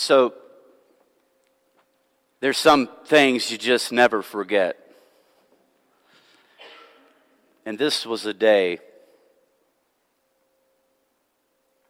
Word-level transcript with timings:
So, 0.00 0.32
there's 2.38 2.56
some 2.56 2.88
things 3.04 3.50
you 3.50 3.58
just 3.58 3.90
never 3.90 4.22
forget. 4.22 4.78
And 7.66 7.76
this 7.76 8.06
was 8.06 8.24
a 8.24 8.32
day, 8.32 8.78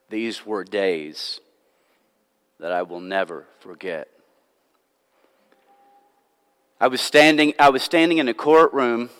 these 0.08 0.46
were 0.46 0.64
days 0.64 1.40
that 2.58 2.72
I 2.72 2.80
will 2.80 3.00
never 3.00 3.44
forget. 3.60 4.08
I 6.80 6.88
was 6.88 7.02
standing, 7.02 7.52
I 7.58 7.68
was 7.68 7.82
standing 7.82 8.16
in 8.16 8.28
a 8.28 8.34
courtroom 8.34 9.10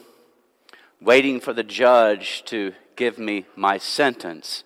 waiting 0.98 1.40
for 1.40 1.52
the 1.52 1.62
judge 1.62 2.42
to 2.46 2.72
give 2.96 3.18
me 3.18 3.44
my 3.54 3.76
sentence. 3.76 4.64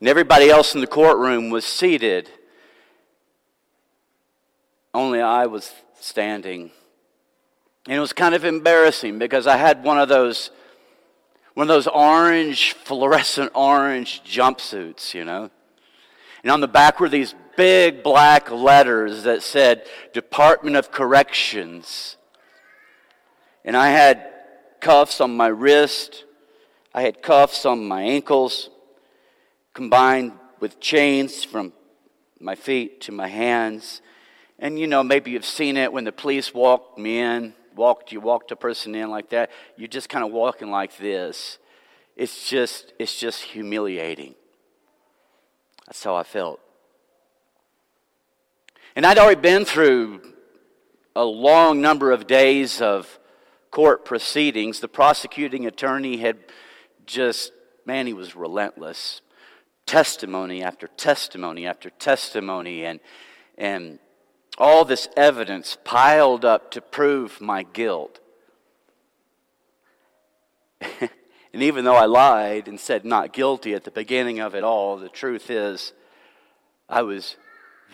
And 0.00 0.08
everybody 0.08 0.50
else 0.50 0.74
in 0.74 0.80
the 0.80 0.88
courtroom 0.88 1.50
was 1.50 1.64
seated. 1.64 2.28
Only 4.94 5.20
I 5.20 5.46
was 5.46 5.72
standing. 6.00 6.70
And 7.86 7.96
it 7.96 8.00
was 8.00 8.12
kind 8.12 8.34
of 8.34 8.44
embarrassing 8.44 9.18
because 9.18 9.46
I 9.46 9.56
had 9.56 9.82
one 9.82 9.98
of 9.98 10.08
those 10.08 10.50
one 11.54 11.64
of 11.64 11.68
those 11.68 11.86
orange 11.86 12.72
fluorescent 12.72 13.52
orange 13.54 14.22
jumpsuits, 14.24 15.12
you 15.12 15.24
know. 15.24 15.50
And 16.42 16.50
on 16.50 16.60
the 16.60 16.68
back 16.68 16.98
were 16.98 17.10
these 17.10 17.34
big 17.56 18.02
black 18.02 18.50
letters 18.50 19.24
that 19.24 19.42
said 19.42 19.86
Department 20.12 20.76
of 20.76 20.90
Corrections. 20.90 22.16
And 23.64 23.76
I 23.76 23.90
had 23.90 24.30
cuffs 24.80 25.20
on 25.20 25.36
my 25.36 25.48
wrist, 25.48 26.24
I 26.94 27.02
had 27.02 27.22
cuffs 27.22 27.64
on 27.64 27.86
my 27.86 28.02
ankles, 28.02 28.70
combined 29.74 30.32
with 30.58 30.80
chains 30.80 31.44
from 31.44 31.72
my 32.40 32.54
feet 32.54 33.00
to 33.02 33.12
my 33.12 33.28
hands. 33.28 34.00
And 34.62 34.78
you 34.78 34.86
know, 34.86 35.02
maybe 35.02 35.32
you've 35.32 35.44
seen 35.44 35.76
it 35.76 35.92
when 35.92 36.04
the 36.04 36.12
police 36.12 36.54
walked 36.54 36.96
me 36.96 37.18
in, 37.18 37.52
walked 37.74 38.12
you 38.12 38.20
walked 38.20 38.52
a 38.52 38.56
person 38.56 38.94
in 38.94 39.10
like 39.10 39.30
that. 39.30 39.50
You're 39.76 39.88
just 39.88 40.08
kind 40.08 40.24
of 40.24 40.30
walking 40.30 40.70
like 40.70 40.96
this. 40.98 41.58
It's 42.14 42.48
just 42.48 42.92
it's 42.96 43.18
just 43.18 43.42
humiliating. 43.42 44.36
That's 45.86 46.04
how 46.04 46.14
I 46.14 46.22
felt. 46.22 46.60
And 48.94 49.04
I'd 49.04 49.18
already 49.18 49.40
been 49.40 49.64
through 49.64 50.22
a 51.16 51.24
long 51.24 51.80
number 51.80 52.12
of 52.12 52.28
days 52.28 52.80
of 52.80 53.18
court 53.72 54.04
proceedings. 54.04 54.78
The 54.78 54.86
prosecuting 54.86 55.66
attorney 55.66 56.18
had 56.18 56.38
just, 57.04 57.50
man, 57.84 58.06
he 58.06 58.12
was 58.12 58.36
relentless. 58.36 59.22
Testimony 59.86 60.62
after 60.62 60.86
testimony 60.86 61.66
after 61.66 61.90
testimony, 61.90 62.84
and, 62.84 63.00
and 63.58 63.98
all 64.58 64.84
this 64.84 65.08
evidence 65.16 65.76
piled 65.84 66.44
up 66.44 66.70
to 66.72 66.80
prove 66.80 67.40
my 67.40 67.62
guilt. 67.62 68.20
and 70.80 71.10
even 71.54 71.84
though 71.84 71.96
I 71.96 72.06
lied 72.06 72.68
and 72.68 72.78
said 72.78 73.04
not 73.04 73.32
guilty 73.32 73.74
at 73.74 73.84
the 73.84 73.90
beginning 73.90 74.40
of 74.40 74.54
it 74.54 74.64
all, 74.64 74.96
the 74.96 75.08
truth 75.08 75.50
is 75.50 75.92
I 76.88 77.02
was 77.02 77.36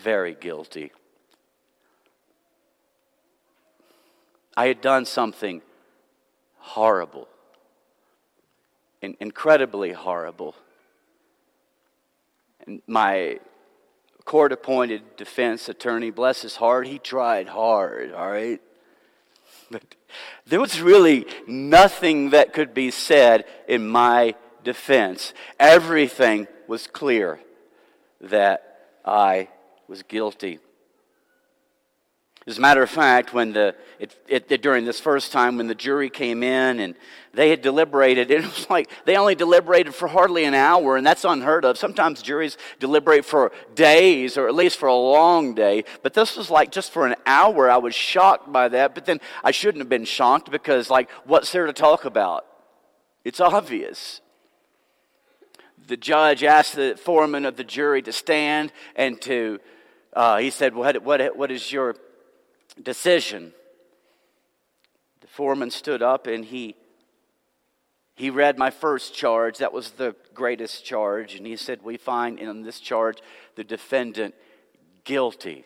very 0.03 0.35
guilty. 0.35 0.93
I 4.57 4.67
had 4.67 4.81
done 4.81 5.05
something 5.05 5.63
horrible, 6.59 7.29
incredibly 9.01 9.93
horrible. 9.93 10.57
And 12.67 12.83
my 12.89 13.39
court 14.29 14.53
appointed 14.53 15.17
defense 15.17 15.71
attorney, 15.71 16.11
bless 16.11 16.43
his 16.43 16.57
heart, 16.57 16.87
he 16.87 16.99
tried 16.99 17.49
hard, 17.49 18.13
all 18.13 18.31
right? 18.31 18.61
But 19.71 19.83
there 20.47 20.61
was 20.61 20.83
really 20.83 21.25
nothing 21.47 22.31
that 22.31 22.53
could 22.53 22.75
be 22.75 22.91
said 22.91 23.47
in 23.67 23.89
my 23.89 24.35
defense. 24.63 25.33
Everything 25.59 26.47
was 26.67 26.87
clear 26.87 27.41
that 28.21 28.81
I 29.03 29.49
was 29.89 30.03
guilty. 30.03 30.59
As 32.49 32.57
a 32.57 32.63
matter 32.63 32.83
of 32.83 32.89
fact, 32.89 33.35
when 33.35 33.53
the, 33.53 33.75
it, 33.99 34.17
it, 34.27 34.63
during 34.63 34.87
this 34.87 34.99
first 34.99 35.33
time, 35.33 35.59
when 35.59 35.67
the 35.67 35.75
jury 35.75 36.09
came 36.09 36.43
in 36.43 36.81
and 36.81 36.95
they 37.35 37.51
had 37.51 37.61
deliberated, 37.61 38.31
it 38.31 38.43
was 38.43 38.71
like 38.71 38.91
they 39.05 39.17
only 39.17 39.35
deliberated 39.35 39.95
for 39.95 40.09
hardly 40.09 40.45
an 40.45 40.55
hour, 40.55 40.97
and 40.97 41.07
that's 41.07 41.27
unheard 41.27 41.67
of. 41.67 41.77
Sometimes 41.77 42.23
juries 42.23 42.57
deliberate 42.81 43.27
for 43.27 43.53
days, 43.75 44.39
or 44.39 44.49
at 44.49 44.55
least 44.55 44.79
for 44.79 44.87
a 44.87 44.95
long 44.95 45.55
day, 45.55 45.85
but 46.03 46.15
this 46.15 46.39
was 46.39 46.49
like 46.49 46.73
just 46.73 46.91
for 46.91 47.07
an 47.07 47.17
hour. 47.27 47.71
I 47.71 47.77
was 47.77 47.95
shocked 47.95 48.51
by 48.51 48.69
that, 48.69 48.95
but 48.95 49.05
then 49.05 49.21
I 49.45 49.51
shouldn't 49.51 49.83
have 49.83 49.91
been 49.91 50.07
shocked 50.07 50.51
because, 50.51 50.89
like, 50.89 51.11
what's 51.27 51.53
there 51.53 51.67
to 51.67 51.75
talk 51.75 52.07
about? 52.07 52.47
It's 53.25 53.41
obvious 53.41 54.23
the 55.87 55.99
judge 55.99 56.45
asked 56.45 56.77
the 56.77 56.99
foreman 57.03 57.45
of 57.45 57.57
the 57.57 57.65
jury 57.65 58.03
to 58.03 58.13
stand 58.13 58.73
and 58.95 59.21
to, 59.23 59.59
uh, 60.13 60.37
he 60.37 60.51
said, 60.51 60.75
what, 60.75 61.03
what, 61.03 61.35
what 61.35 61.51
is 61.51 61.73
your 61.73 61.97
decision. 62.83 63.53
The 65.21 65.27
foreman 65.27 65.71
stood 65.71 66.03
up 66.03 66.27
and 66.27 66.45
he 66.45 66.77
he 68.19 68.31
read 68.31 68.59
my 68.59 68.71
first 68.71 69.15
charge. 69.15 69.59
That 69.59 69.73
was 69.73 69.93
the 69.93 70.17
greatest 70.35 70.85
charge. 70.85 71.37
And 71.37 71.47
he 71.47 71.55
said, 71.55 71.83
We 71.85 71.97
find 71.97 72.41
in 72.41 72.63
this 72.63 72.81
charge 72.81 73.19
the 73.55 73.63
defendant 73.63 74.35
guilty. 75.05 75.65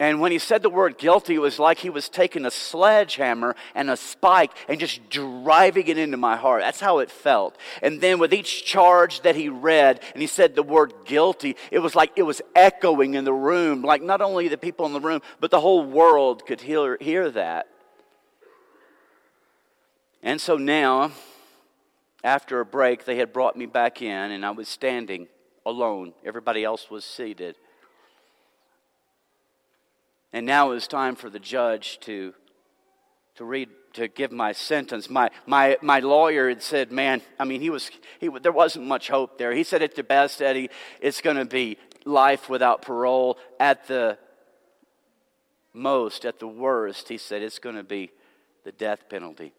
And 0.00 0.20
when 0.20 0.32
he 0.32 0.38
said 0.38 0.62
the 0.62 0.70
word 0.70 0.96
guilty, 0.96 1.34
it 1.34 1.40
was 1.40 1.58
like 1.58 1.78
he 1.78 1.90
was 1.90 2.08
taking 2.08 2.46
a 2.46 2.50
sledgehammer 2.50 3.54
and 3.74 3.90
a 3.90 3.96
spike 3.96 4.50
and 4.68 4.80
just 4.80 5.08
driving 5.10 5.86
it 5.86 5.98
into 5.98 6.16
my 6.16 6.36
heart. 6.36 6.62
That's 6.62 6.80
how 6.80 6.98
it 7.00 7.10
felt. 7.10 7.56
And 7.82 8.00
then 8.00 8.18
with 8.18 8.32
each 8.32 8.64
charge 8.64 9.20
that 9.20 9.36
he 9.36 9.48
read 9.48 10.02
and 10.14 10.22
he 10.22 10.26
said 10.26 10.54
the 10.54 10.62
word 10.62 10.94
guilty, 11.04 11.56
it 11.70 11.80
was 11.80 11.94
like 11.94 12.12
it 12.16 12.22
was 12.22 12.40
echoing 12.54 13.14
in 13.14 13.24
the 13.24 13.34
room. 13.34 13.82
Like 13.82 14.02
not 14.02 14.22
only 14.22 14.48
the 14.48 14.56
people 14.56 14.86
in 14.86 14.94
the 14.94 15.00
room, 15.00 15.20
but 15.40 15.50
the 15.50 15.60
whole 15.60 15.84
world 15.84 16.46
could 16.46 16.62
hear, 16.62 16.96
hear 17.00 17.30
that. 17.30 17.68
And 20.22 20.40
so 20.40 20.56
now, 20.56 21.12
after 22.24 22.60
a 22.60 22.64
break, 22.64 23.04
they 23.04 23.16
had 23.16 23.32
brought 23.32 23.56
me 23.56 23.66
back 23.66 24.00
in 24.00 24.30
and 24.30 24.46
I 24.46 24.52
was 24.52 24.68
standing 24.68 25.28
alone. 25.66 26.14
Everybody 26.24 26.64
else 26.64 26.90
was 26.90 27.04
seated. 27.04 27.56
And 30.32 30.46
now 30.46 30.70
it 30.70 30.74
was 30.74 30.88
time 30.88 31.14
for 31.14 31.28
the 31.28 31.38
judge 31.38 32.00
to, 32.00 32.32
to 33.34 33.44
read, 33.44 33.68
to 33.94 34.08
give 34.08 34.32
my 34.32 34.52
sentence. 34.52 35.10
My, 35.10 35.30
my, 35.46 35.76
my 35.82 36.00
lawyer 36.00 36.48
had 36.48 36.62
said, 36.62 36.90
man, 36.90 37.20
I 37.38 37.44
mean, 37.44 37.60
he 37.60 37.70
was, 37.70 37.90
he, 38.18 38.28
there 38.28 38.52
wasn't 38.52 38.86
much 38.86 39.08
hope 39.08 39.36
there. 39.36 39.52
He 39.52 39.62
said 39.62 39.82
at 39.82 39.94
the 39.94 40.02
best, 40.02 40.40
Eddie, 40.40 40.70
it's 41.00 41.20
going 41.20 41.36
to 41.36 41.44
be 41.44 41.76
life 42.04 42.48
without 42.48 42.82
parole. 42.82 43.36
At 43.60 43.86
the 43.88 44.16
most, 45.74 46.24
at 46.24 46.38
the 46.38 46.48
worst, 46.48 47.08
he 47.08 47.18
said 47.18 47.42
it's 47.42 47.58
going 47.58 47.76
to 47.76 47.84
be 47.84 48.10
the 48.64 48.72
death 48.72 49.08
penalty. 49.10 49.52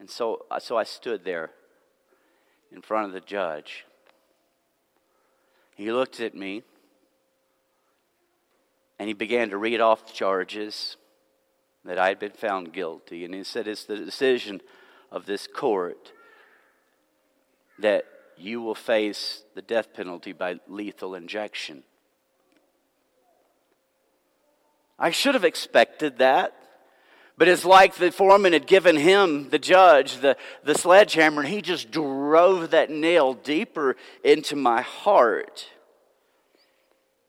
And 0.00 0.10
so, 0.10 0.46
uh, 0.50 0.58
so 0.58 0.76
I 0.76 0.82
stood 0.82 1.24
there 1.24 1.50
in 2.72 2.82
front 2.82 3.06
of 3.06 3.12
the 3.12 3.20
judge. 3.20 3.84
He 5.82 5.90
looked 5.90 6.20
at 6.20 6.32
me 6.32 6.62
and 9.00 9.08
he 9.08 9.14
began 9.14 9.50
to 9.50 9.56
read 9.56 9.80
off 9.80 10.06
the 10.06 10.12
charges 10.12 10.96
that 11.84 11.98
I 11.98 12.06
had 12.06 12.20
been 12.20 12.30
found 12.30 12.72
guilty. 12.72 13.24
And 13.24 13.34
he 13.34 13.42
said, 13.42 13.66
It's 13.66 13.84
the 13.84 13.96
decision 13.96 14.60
of 15.10 15.26
this 15.26 15.48
court 15.48 16.12
that 17.80 18.04
you 18.36 18.62
will 18.62 18.76
face 18.76 19.42
the 19.56 19.62
death 19.62 19.92
penalty 19.92 20.32
by 20.32 20.60
lethal 20.68 21.16
injection. 21.16 21.82
I 25.00 25.10
should 25.10 25.34
have 25.34 25.44
expected 25.44 26.18
that. 26.18 26.54
But 27.42 27.48
it's 27.48 27.64
like 27.64 27.96
the 27.96 28.12
foreman 28.12 28.52
had 28.52 28.68
given 28.68 28.94
him, 28.94 29.48
the 29.48 29.58
judge, 29.58 30.18
the, 30.18 30.36
the 30.62 30.76
sledgehammer, 30.76 31.40
and 31.40 31.50
he 31.50 31.60
just 31.60 31.90
drove 31.90 32.70
that 32.70 32.88
nail 32.88 33.34
deeper 33.34 33.96
into 34.22 34.54
my 34.54 34.82
heart. 34.82 35.68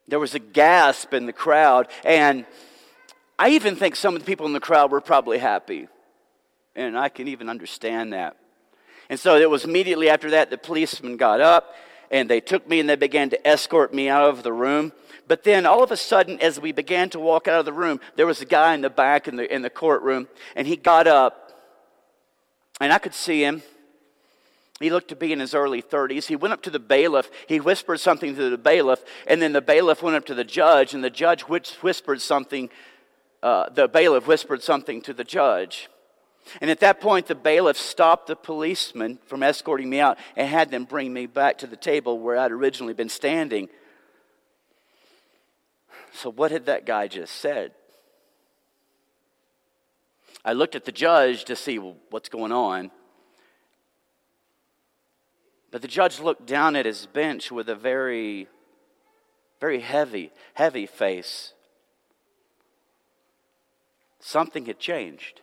There 0.07 0.19
was 0.19 0.35
a 0.35 0.39
gasp 0.39 1.15
in 1.15 1.25
the 1.25 1.33
crowd, 1.33 1.87
and 2.05 2.45
I 3.39 3.49
even 3.49 3.75
think 3.75 3.95
some 3.95 4.13
of 4.13 4.21
the 4.21 4.27
people 4.27 4.45
in 4.45 4.53
the 4.53 4.59
crowd 4.59 4.91
were 4.91 5.01
probably 5.01 5.39
happy. 5.39 5.87
And 6.75 6.95
I 6.95 7.09
can 7.09 7.27
even 7.27 7.49
understand 7.49 8.13
that. 8.13 8.37
And 9.09 9.19
so 9.19 9.37
it 9.37 9.49
was 9.49 9.65
immediately 9.65 10.11
after 10.11 10.29
that 10.29 10.51
the 10.51 10.59
policeman 10.59 11.17
got 11.17 11.41
up 11.41 11.73
and 12.11 12.29
they 12.29 12.39
took 12.39 12.69
me 12.69 12.79
and 12.79 12.87
they 12.87 12.97
began 12.97 13.31
to 13.31 13.47
escort 13.47 13.91
me 13.95 14.09
out 14.09 14.29
of 14.29 14.43
the 14.43 14.53
room. 14.53 14.91
But 15.27 15.43
then 15.43 15.65
all 15.65 15.83
of 15.83 15.91
a 15.91 15.97
sudden, 15.97 16.39
as 16.41 16.59
we 16.59 16.71
began 16.71 17.09
to 17.11 17.19
walk 17.19 17.47
out 17.47 17.59
of 17.59 17.65
the 17.65 17.73
room, 17.73 17.99
there 18.15 18.27
was 18.27 18.41
a 18.41 18.45
guy 18.45 18.73
in 18.73 18.81
the 18.81 18.89
back 18.89 19.27
in 19.27 19.35
the, 19.35 19.53
in 19.53 19.61
the 19.61 19.69
courtroom, 19.69 20.27
and 20.55 20.67
he 20.67 20.75
got 20.75 21.07
up, 21.07 21.51
and 22.81 22.91
I 22.91 22.99
could 22.99 23.13
see 23.13 23.43
him. 23.43 23.63
He 24.79 24.89
looked 24.89 25.09
to 25.09 25.15
be 25.15 25.31
in 25.31 25.39
his 25.39 25.53
early 25.53 25.81
30s. 25.81 26.25
He 26.25 26.35
went 26.35 26.53
up 26.53 26.61
to 26.63 26.69
the 26.69 26.79
bailiff. 26.79 27.29
He 27.47 27.59
whispered 27.59 27.99
something 27.99 28.35
to 28.35 28.49
the 28.49 28.57
bailiff, 28.57 29.01
and 29.27 29.41
then 29.41 29.53
the 29.53 29.61
bailiff 29.61 30.03
went 30.03 30.17
up 30.17 30.25
to 30.25 30.33
the 30.33 30.43
judge, 30.43 30.93
and 30.93 31.03
the 31.03 31.09
judge 31.09 31.43
whispered 31.43 32.21
something. 32.21 32.69
Uh, 33.41 33.69
the 33.69 33.87
bailiff 33.87 34.27
whispered 34.27 34.61
something 34.61 35.01
to 35.01 35.13
the 35.13 35.23
judge. 35.23 35.89
And 36.59 36.69
at 36.69 36.81
that 36.81 36.99
point, 36.99 37.27
the 37.27 37.35
bailiff 37.35 37.77
stopped 37.77 38.27
the 38.27 38.35
policeman 38.35 39.19
from 39.25 39.43
escorting 39.43 39.89
me 39.89 39.99
out 39.99 40.17
and 40.35 40.47
had 40.47 40.71
them 40.71 40.83
bring 40.83 41.13
me 41.13 41.25
back 41.25 41.57
to 41.59 41.67
the 41.67 41.77
table 41.77 42.19
where 42.19 42.37
I'd 42.37 42.51
originally 42.51 42.93
been 42.93 43.09
standing. 43.09 43.69
So, 46.13 46.29
what 46.29 46.51
had 46.51 46.67
that 46.67 46.85
guy 46.85 47.07
just 47.07 47.35
said? 47.35 47.71
I 50.45 50.53
looked 50.53 50.75
at 50.75 50.85
the 50.85 50.91
judge 50.91 51.45
to 51.45 51.55
see 51.55 51.79
well, 51.79 51.95
what's 52.09 52.29
going 52.29 52.51
on. 52.51 52.91
But 55.71 55.81
the 55.81 55.87
judge 55.87 56.19
looked 56.19 56.45
down 56.45 56.75
at 56.75 56.85
his 56.85 57.07
bench 57.07 57.51
with 57.51 57.67
a 57.67 57.75
very, 57.75 58.47
very 59.59 59.79
heavy, 59.79 60.31
heavy 60.53 60.85
face. 60.85 61.53
Something 64.19 64.65
had 64.67 64.79
changed. 64.79 65.41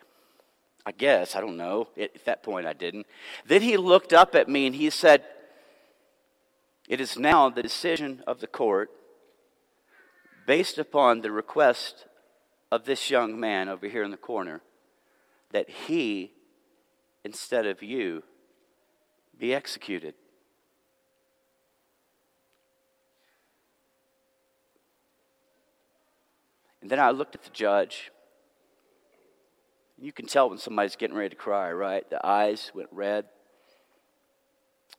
I 0.86 0.92
guess, 0.92 1.34
I 1.34 1.40
don't 1.40 1.56
know. 1.56 1.88
At 1.98 2.24
that 2.26 2.42
point, 2.42 2.66
I 2.66 2.74
didn't. 2.74 3.06
Then 3.46 3.62
he 3.62 3.76
looked 3.76 4.12
up 4.12 4.34
at 4.34 4.48
me 4.48 4.66
and 4.66 4.74
he 4.74 4.88
said, 4.90 5.24
It 6.88 7.00
is 7.00 7.18
now 7.18 7.48
the 7.48 7.62
decision 7.62 8.22
of 8.26 8.40
the 8.40 8.46
court, 8.46 8.90
based 10.46 10.78
upon 10.78 11.20
the 11.20 11.30
request 11.30 12.06
of 12.70 12.84
this 12.84 13.10
young 13.10 13.38
man 13.38 13.68
over 13.68 13.88
here 13.88 14.02
in 14.02 14.10
the 14.10 14.16
corner, 14.16 14.60
that 15.52 15.68
he, 15.68 16.32
instead 17.24 17.66
of 17.66 17.82
you, 17.82 18.22
be 19.38 19.54
executed. 19.54 20.14
And 26.80 26.90
then 26.90 27.00
I 27.00 27.10
looked 27.10 27.34
at 27.34 27.42
the 27.42 27.50
judge 27.50 28.10
you 30.00 30.12
can 30.12 30.26
tell 30.26 30.48
when 30.48 30.58
somebody's 30.58 30.96
getting 30.96 31.16
ready 31.16 31.28
to 31.28 31.36
cry, 31.36 31.70
right? 31.72 32.08
The 32.08 32.26
eyes 32.26 32.72
went 32.74 32.88
red. 32.90 33.26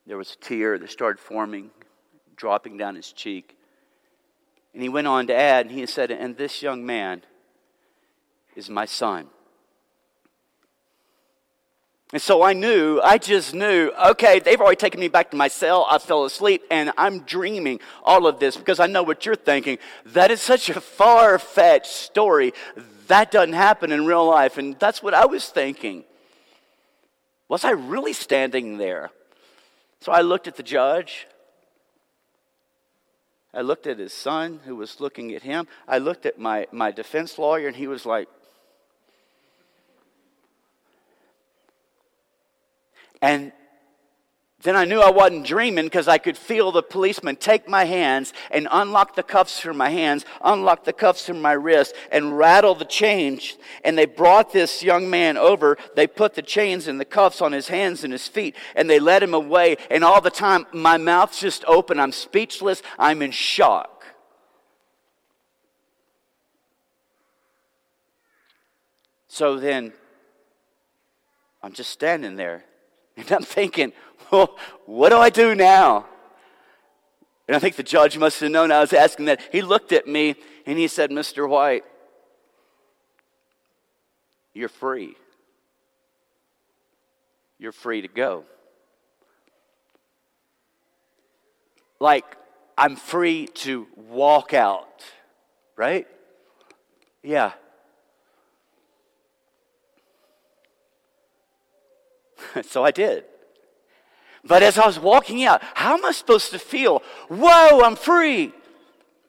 There 0.06 0.18
was 0.18 0.34
a 0.34 0.38
tear 0.38 0.78
that 0.78 0.92
started 0.92 1.20
forming, 1.20 1.72
dropping 2.36 2.78
down 2.78 2.96
his 2.96 3.12
cheek. 3.12 3.58
And 4.74 4.82
he 4.82 4.90
went 4.90 5.08
on 5.08 5.28
to 5.28 5.36
add, 5.36 5.68
and 5.68 5.76
he 5.76 5.86
said, 5.86 6.12
And 6.12 6.38
this 6.38 6.62
young 6.62 6.86
man 6.86 7.24
is 8.56 8.70
my 8.70 8.86
son. 8.86 9.28
And 12.14 12.22
so 12.22 12.44
I 12.44 12.52
knew, 12.52 13.00
I 13.02 13.18
just 13.18 13.54
knew, 13.54 13.90
okay, 14.10 14.40
they've 14.40 14.60
already 14.60 14.76
taken 14.76 15.00
me 15.00 15.08
back 15.08 15.32
to 15.32 15.38
my 15.38 15.48
cell. 15.48 15.88
I 15.90 15.98
fell 15.98 16.26
asleep 16.26 16.62
and 16.70 16.92
I'm 16.98 17.22
dreaming 17.22 17.80
all 18.04 18.28
of 18.28 18.38
this 18.38 18.58
because 18.58 18.82
I 18.82 18.88
know 18.88 19.02
what 19.02 19.26
you're 19.26 19.34
thinking. 19.34 19.78
That 20.08 20.30
is 20.30 20.42
such 20.42 20.70
a 20.70 20.82
far 20.82 21.40
fetched 21.40 21.86
story 21.86 22.54
that 23.12 23.30
doesn't 23.30 23.54
happen 23.54 23.92
in 23.92 24.06
real 24.06 24.26
life. 24.26 24.58
And 24.58 24.80
that's 24.80 25.04
what 25.04 25.14
I 25.14 25.26
was 25.26 25.48
thinking. 25.50 26.06
Was 27.50 27.66
I 27.66 27.72
really 27.72 28.14
standing 28.14 28.78
there? 28.78 29.10
So 30.00 30.14
I 30.14 30.22
looked 30.22 30.48
at 30.48 30.56
the 30.56 30.64
judge. 30.64 31.28
I 33.54 33.62
looked 33.62 33.88
at 33.88 34.00
his 34.00 34.14
son 34.14 34.62
who 34.66 34.76
was 34.76 35.02
looking 35.02 35.34
at 35.36 35.44
him. 35.44 35.68
I 35.88 35.98
looked 35.98 36.26
at 36.26 36.40
my, 36.40 36.68
my 36.72 36.92
defense 36.92 37.38
lawyer, 37.38 37.68
and 37.68 37.76
he 37.76 37.88
was 37.88 38.06
like, 38.06 38.30
and 43.22 43.52
then 44.64 44.76
I 44.76 44.86
knew 44.86 45.00
I 45.02 45.10
wasn't 45.10 45.46
dreaming 45.46 45.86
because 45.86 46.08
I 46.08 46.18
could 46.18 46.38
feel 46.38 46.72
the 46.72 46.84
policeman 46.84 47.36
take 47.36 47.68
my 47.68 47.86
hands 47.86 48.34
and 48.52 48.68
unlock 48.72 49.16
the 49.16 49.24
cuffs 49.24 49.60
from 49.60 49.78
my 49.78 49.90
hands, 49.90 50.26
unlock 50.42 50.84
the 50.84 50.94
cuffs 50.94 51.26
from 51.26 51.42
my 51.42 51.54
wrists, 51.54 51.98
and 52.12 52.38
rattle 52.38 52.76
the 52.76 52.86
chains. 52.86 53.58
And 53.84 53.98
they 53.98 54.06
brought 54.06 54.54
this 54.54 54.84
young 54.84 55.10
man 55.10 55.38
over. 55.38 55.78
They 55.96 56.06
put 56.06 56.36
the 56.36 56.42
chains 56.42 56.88
and 56.88 57.00
the 57.00 57.06
cuffs 57.06 57.42
on 57.42 57.52
his 57.52 57.70
hands 57.70 58.04
and 58.04 58.14
his 58.14 58.28
feet, 58.28 58.56
and 58.76 58.90
they 58.90 59.00
led 59.00 59.24
him 59.24 59.34
away. 59.34 59.78
And 59.90 60.04
all 60.04 60.22
the 60.22 60.30
time, 60.30 60.68
my 60.74 60.98
mouth's 60.98 61.40
just 61.40 61.66
open. 61.66 62.00
I'm 62.00 62.12
speechless. 62.12 62.84
I'm 63.00 63.22
in 63.22 63.32
shock. 63.32 64.06
So 69.28 69.58
then, 69.58 69.94
I'm 71.64 71.72
just 71.72 71.90
standing 71.90 72.36
there, 72.36 72.66
and 73.18 73.32
I'm 73.32 73.44
thinking, 73.44 73.94
well, 74.32 74.58
what 74.86 75.10
do 75.10 75.18
I 75.18 75.30
do 75.30 75.56
now? 75.56 76.06
And 77.48 77.56
I 77.56 77.60
think 77.60 77.76
the 77.76 77.84
judge 77.84 78.18
must 78.18 78.40
have 78.40 78.52
known 78.52 78.72
I 78.72 78.80
was 78.80 78.94
asking 78.94 79.26
that. 79.26 79.42
He 79.52 79.62
looked 79.62 79.92
at 79.92 80.08
me 80.08 80.36
and 80.66 80.78
he 80.78 80.88
said, 80.88 81.10
Mr. 81.10 81.50
White, 81.50 81.84
you're 84.54 84.70
free. 84.70 85.16
You're 87.60 87.72
free 87.72 88.02
to 88.02 88.08
go. 88.08 88.46
Like, 92.00 92.26
I'm 92.78 92.96
free 92.96 93.48
to 93.48 93.88
walk 93.96 94.54
out, 94.54 95.04
right? 95.76 96.08
Yeah. 97.22 97.52
so 102.64 102.84
I 102.84 102.92
did. 102.92 103.26
But 104.44 104.64
as 104.64 104.78
I 104.78 104.88
was 104.88 105.00
walking 105.00 105.44
out, 105.44 105.62
how 105.76 105.96
am 105.96 106.06
I 106.06 106.12
supposed 106.12 106.52
to 106.52 106.60
feel? 106.60 107.04
Whoa, 107.28 107.82
I'm 107.82 107.96
free. 107.96 108.54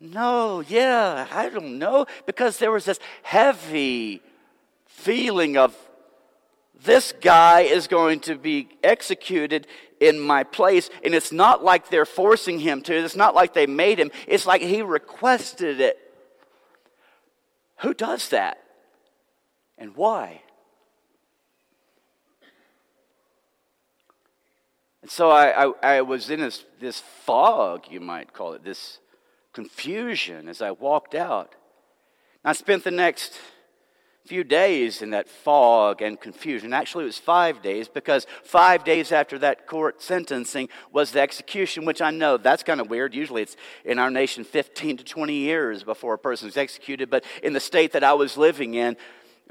No, 0.00 0.60
yeah, 0.60 1.26
I 1.30 1.48
don't 1.48 1.78
know. 1.78 2.06
Because 2.26 2.58
there 2.58 2.72
was 2.72 2.86
this 2.86 2.98
heavy 3.22 4.22
feeling 4.86 5.56
of 5.56 5.76
this 6.84 7.12
guy 7.20 7.60
is 7.60 7.86
going 7.86 8.20
to 8.20 8.36
be 8.36 8.68
executed 8.82 9.66
in 10.00 10.18
my 10.18 10.42
place. 10.44 10.90
And 11.04 11.14
it's 11.14 11.30
not 11.30 11.62
like 11.62 11.88
they're 11.88 12.06
forcing 12.06 12.58
him 12.58 12.82
to, 12.82 12.94
it's 12.94 13.14
not 13.14 13.34
like 13.34 13.54
they 13.54 13.66
made 13.66 13.98
him, 13.98 14.10
it's 14.26 14.46
like 14.46 14.62
he 14.62 14.82
requested 14.82 15.80
it. 15.80 15.98
Who 17.78 17.94
does 17.94 18.30
that? 18.30 18.58
And 19.78 19.96
why? 19.96 20.42
And 25.02 25.10
so 25.10 25.30
I, 25.30 25.66
I, 25.66 25.72
I, 25.82 26.02
was 26.02 26.30
in 26.30 26.40
this, 26.40 26.64
this 26.80 27.00
fog, 27.00 27.86
you 27.90 28.00
might 28.00 28.32
call 28.32 28.52
it, 28.52 28.64
this 28.64 28.98
confusion 29.52 30.48
as 30.48 30.62
I 30.62 30.70
walked 30.70 31.14
out. 31.14 31.54
I 32.44 32.52
spent 32.52 32.84
the 32.84 32.92
next 32.92 33.38
few 34.26 34.44
days 34.44 35.02
in 35.02 35.10
that 35.10 35.28
fog 35.28 36.00
and 36.00 36.20
confusion. 36.20 36.72
Actually, 36.72 37.04
it 37.04 37.06
was 37.06 37.18
five 37.18 37.60
days 37.60 37.88
because 37.88 38.26
five 38.44 38.84
days 38.84 39.10
after 39.10 39.38
that 39.40 39.66
court 39.66 40.00
sentencing 40.00 40.68
was 40.92 41.10
the 41.10 41.20
execution, 41.20 41.84
which 41.84 42.00
I 42.00 42.10
know 42.10 42.36
that's 42.36 42.62
kind 42.62 42.80
of 42.80 42.88
weird. 42.88 43.14
Usually 43.14 43.42
it's 43.42 43.56
in 43.84 43.98
our 43.98 44.10
nation 44.10 44.44
15 44.44 44.98
to 44.98 45.04
20 45.04 45.34
years 45.34 45.82
before 45.82 46.14
a 46.14 46.18
person 46.18 46.48
is 46.48 46.56
executed. 46.56 47.10
But 47.10 47.24
in 47.42 47.52
the 47.52 47.60
state 47.60 47.92
that 47.92 48.04
I 48.04 48.12
was 48.12 48.36
living 48.36 48.74
in, 48.74 48.96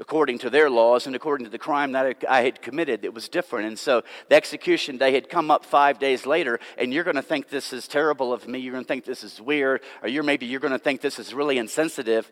according 0.00 0.38
to 0.38 0.50
their 0.50 0.68
laws 0.68 1.06
and 1.06 1.14
according 1.14 1.44
to 1.44 1.50
the 1.50 1.58
crime 1.58 1.92
that 1.92 2.24
I 2.28 2.42
had 2.42 2.60
committed, 2.60 3.04
it 3.04 3.14
was 3.14 3.28
different. 3.28 3.68
And 3.68 3.78
so 3.78 4.02
the 4.28 4.34
execution 4.34 4.98
day 4.98 5.12
had 5.12 5.28
come 5.28 5.50
up 5.50 5.64
five 5.64 5.98
days 5.98 6.26
later, 6.26 6.58
and 6.76 6.92
you're 6.92 7.04
going 7.04 7.16
to 7.16 7.22
think 7.22 7.48
this 7.48 7.72
is 7.72 7.86
terrible 7.86 8.32
of 8.32 8.48
me. 8.48 8.58
You're 8.58 8.72
going 8.72 8.84
to 8.84 8.88
think 8.88 9.04
this 9.04 9.22
is 9.22 9.40
weird, 9.40 9.82
or 10.02 10.08
you're 10.08 10.22
maybe 10.22 10.46
you're 10.46 10.60
going 10.60 10.72
to 10.72 10.78
think 10.78 11.00
this 11.00 11.18
is 11.18 11.32
really 11.32 11.58
insensitive. 11.58 12.30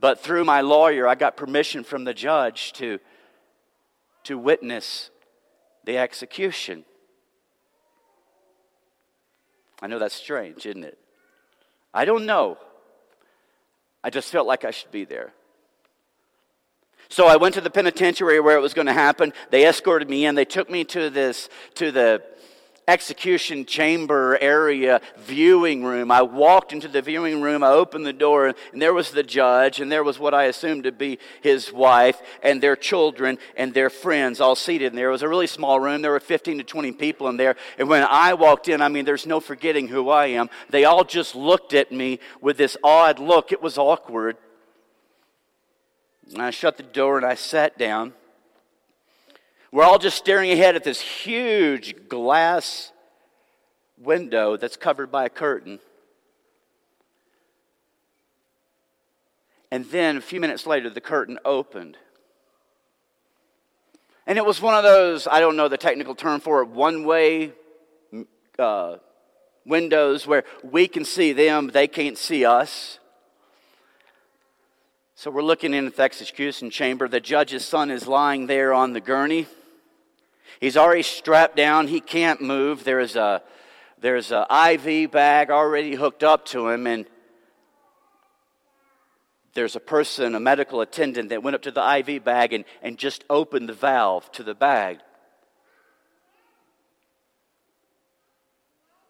But 0.00 0.20
through 0.20 0.44
my 0.44 0.60
lawyer, 0.60 1.06
I 1.06 1.14
got 1.14 1.36
permission 1.36 1.84
from 1.84 2.04
the 2.04 2.14
judge 2.14 2.72
to, 2.74 2.98
to 4.24 4.38
witness 4.38 5.10
the 5.84 5.98
execution. 5.98 6.84
I 9.80 9.88
know 9.88 9.98
that's 9.98 10.14
strange, 10.14 10.66
isn't 10.66 10.84
it? 10.84 10.98
I 11.92 12.04
don't 12.04 12.26
know. 12.26 12.58
I 14.04 14.10
just 14.10 14.30
felt 14.30 14.46
like 14.46 14.64
I 14.64 14.70
should 14.70 14.92
be 14.92 15.04
there. 15.04 15.32
So 17.12 17.26
I 17.26 17.36
went 17.36 17.52
to 17.56 17.60
the 17.60 17.68
penitentiary 17.68 18.40
where 18.40 18.56
it 18.56 18.62
was 18.62 18.72
going 18.72 18.86
to 18.86 18.94
happen. 18.94 19.34
They 19.50 19.68
escorted 19.68 20.08
me 20.08 20.24
in. 20.24 20.34
They 20.34 20.46
took 20.46 20.70
me 20.70 20.82
to 20.84 21.10
this, 21.10 21.50
to 21.74 21.92
the 21.92 22.22
execution 22.88 23.66
chamber 23.66 24.38
area 24.40 25.02
viewing 25.18 25.84
room. 25.84 26.10
I 26.10 26.22
walked 26.22 26.72
into 26.72 26.88
the 26.88 27.02
viewing 27.02 27.42
room. 27.42 27.62
I 27.62 27.68
opened 27.68 28.06
the 28.06 28.14
door, 28.14 28.46
and 28.46 28.80
there 28.80 28.94
was 28.94 29.10
the 29.10 29.22
judge, 29.22 29.78
and 29.78 29.92
there 29.92 30.02
was 30.02 30.18
what 30.18 30.32
I 30.32 30.44
assumed 30.44 30.84
to 30.84 30.90
be 30.90 31.18
his 31.42 31.70
wife, 31.70 32.18
and 32.42 32.62
their 32.62 32.76
children, 32.76 33.36
and 33.58 33.74
their 33.74 33.90
friends 33.90 34.40
all 34.40 34.56
seated 34.56 34.92
in 34.92 34.96
there. 34.96 35.10
It 35.10 35.12
was 35.12 35.20
a 35.20 35.28
really 35.28 35.46
small 35.46 35.80
room. 35.80 36.00
There 36.00 36.12
were 36.12 36.18
15 36.18 36.56
to 36.56 36.64
20 36.64 36.92
people 36.92 37.28
in 37.28 37.36
there. 37.36 37.56
And 37.76 37.90
when 37.90 38.04
I 38.04 38.32
walked 38.32 38.68
in, 38.68 38.80
I 38.80 38.88
mean, 38.88 39.04
there's 39.04 39.26
no 39.26 39.38
forgetting 39.38 39.88
who 39.88 40.08
I 40.08 40.28
am. 40.28 40.48
They 40.70 40.86
all 40.86 41.04
just 41.04 41.34
looked 41.34 41.74
at 41.74 41.92
me 41.92 42.20
with 42.40 42.56
this 42.56 42.78
odd 42.82 43.18
look. 43.18 43.52
It 43.52 43.60
was 43.60 43.76
awkward. 43.76 44.38
And 46.30 46.40
I 46.40 46.50
shut 46.50 46.76
the 46.76 46.82
door 46.82 47.16
and 47.16 47.26
I 47.26 47.34
sat 47.34 47.78
down. 47.78 48.12
We're 49.72 49.84
all 49.84 49.98
just 49.98 50.18
staring 50.18 50.50
ahead 50.50 50.76
at 50.76 50.84
this 50.84 51.00
huge 51.00 52.08
glass 52.08 52.92
window 53.98 54.56
that's 54.56 54.76
covered 54.76 55.10
by 55.10 55.24
a 55.24 55.30
curtain. 55.30 55.78
And 59.70 59.86
then 59.86 60.18
a 60.18 60.20
few 60.20 60.38
minutes 60.38 60.66
later, 60.66 60.90
the 60.90 61.00
curtain 61.00 61.38
opened. 61.44 61.96
And 64.26 64.36
it 64.36 64.44
was 64.44 64.60
one 64.60 64.74
of 64.74 64.82
those, 64.82 65.26
I 65.26 65.40
don't 65.40 65.56
know 65.56 65.68
the 65.68 65.78
technical 65.78 66.14
term 66.14 66.40
for 66.40 66.62
it, 66.62 66.68
one 66.68 67.04
way 67.04 67.52
uh, 68.58 68.96
windows 69.64 70.26
where 70.26 70.44
we 70.62 70.88
can 70.88 71.04
see 71.04 71.32
them, 71.32 71.68
they 71.68 71.88
can't 71.88 72.18
see 72.18 72.44
us. 72.44 72.98
So 75.22 75.30
we're 75.30 75.42
looking 75.42 75.72
in 75.72 75.86
at 75.86 75.94
the 75.94 76.02
execution 76.02 76.68
chamber. 76.68 77.06
The 77.06 77.20
judge's 77.20 77.64
son 77.64 77.92
is 77.92 78.08
lying 78.08 78.48
there 78.48 78.74
on 78.74 78.92
the 78.92 79.00
gurney. 79.00 79.46
He's 80.58 80.76
already 80.76 81.04
strapped 81.04 81.54
down. 81.54 81.86
He 81.86 82.00
can't 82.00 82.40
move. 82.40 82.82
There's 82.82 83.14
a 83.14 83.40
there's 84.00 84.32
an 84.32 84.46
IV 84.50 85.12
bag 85.12 85.52
already 85.52 85.94
hooked 85.94 86.24
up 86.24 86.44
to 86.46 86.70
him, 86.70 86.88
and 86.88 87.06
there's 89.54 89.76
a 89.76 89.80
person, 89.80 90.34
a 90.34 90.40
medical 90.40 90.80
attendant, 90.80 91.28
that 91.28 91.40
went 91.40 91.54
up 91.54 91.62
to 91.62 91.70
the 91.70 91.98
IV 91.98 92.24
bag 92.24 92.52
and, 92.52 92.64
and 92.82 92.98
just 92.98 93.22
opened 93.30 93.68
the 93.68 93.74
valve 93.74 94.28
to 94.32 94.42
the 94.42 94.56
bag. 94.56 94.98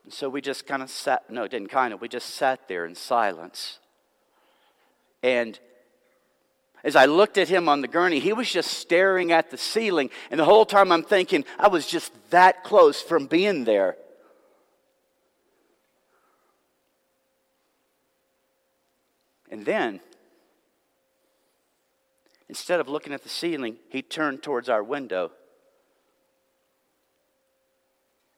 And 0.04 0.12
so 0.12 0.28
we 0.28 0.42
just 0.42 0.66
kind 0.66 0.82
of 0.82 0.90
sat, 0.90 1.30
no, 1.30 1.48
didn't 1.48 1.70
kind 1.70 1.94
of, 1.94 2.02
we 2.02 2.08
just 2.08 2.34
sat 2.34 2.68
there 2.68 2.84
in 2.84 2.94
silence. 2.94 3.78
And 5.22 5.58
as 6.84 6.96
I 6.96 7.06
looked 7.06 7.38
at 7.38 7.48
him 7.48 7.68
on 7.68 7.80
the 7.80 7.88
gurney, 7.88 8.18
he 8.18 8.32
was 8.32 8.50
just 8.50 8.72
staring 8.72 9.30
at 9.30 9.50
the 9.50 9.58
ceiling. 9.58 10.10
And 10.30 10.40
the 10.40 10.44
whole 10.44 10.66
time 10.66 10.90
I'm 10.90 11.04
thinking, 11.04 11.44
I 11.58 11.68
was 11.68 11.86
just 11.86 12.12
that 12.30 12.64
close 12.64 13.00
from 13.00 13.26
being 13.26 13.64
there. 13.64 13.96
And 19.50 19.64
then, 19.66 20.00
instead 22.48 22.80
of 22.80 22.88
looking 22.88 23.12
at 23.12 23.22
the 23.22 23.28
ceiling, 23.28 23.76
he 23.90 24.02
turned 24.02 24.42
towards 24.42 24.68
our 24.68 24.82
window. 24.82 25.30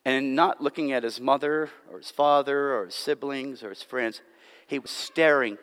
And 0.05 0.35
not 0.35 0.61
looking 0.61 0.93
at 0.93 1.03
his 1.03 1.19
mother 1.19 1.71
or 1.91 1.99
his 1.99 2.11
father 2.11 2.75
or 2.75 2.87
his 2.87 2.95
siblings 2.95 3.63
or 3.63 3.71
his 3.71 3.83
friends, 3.83 4.21
he 4.67 4.79
was 4.79 4.91
staring. 4.91 5.57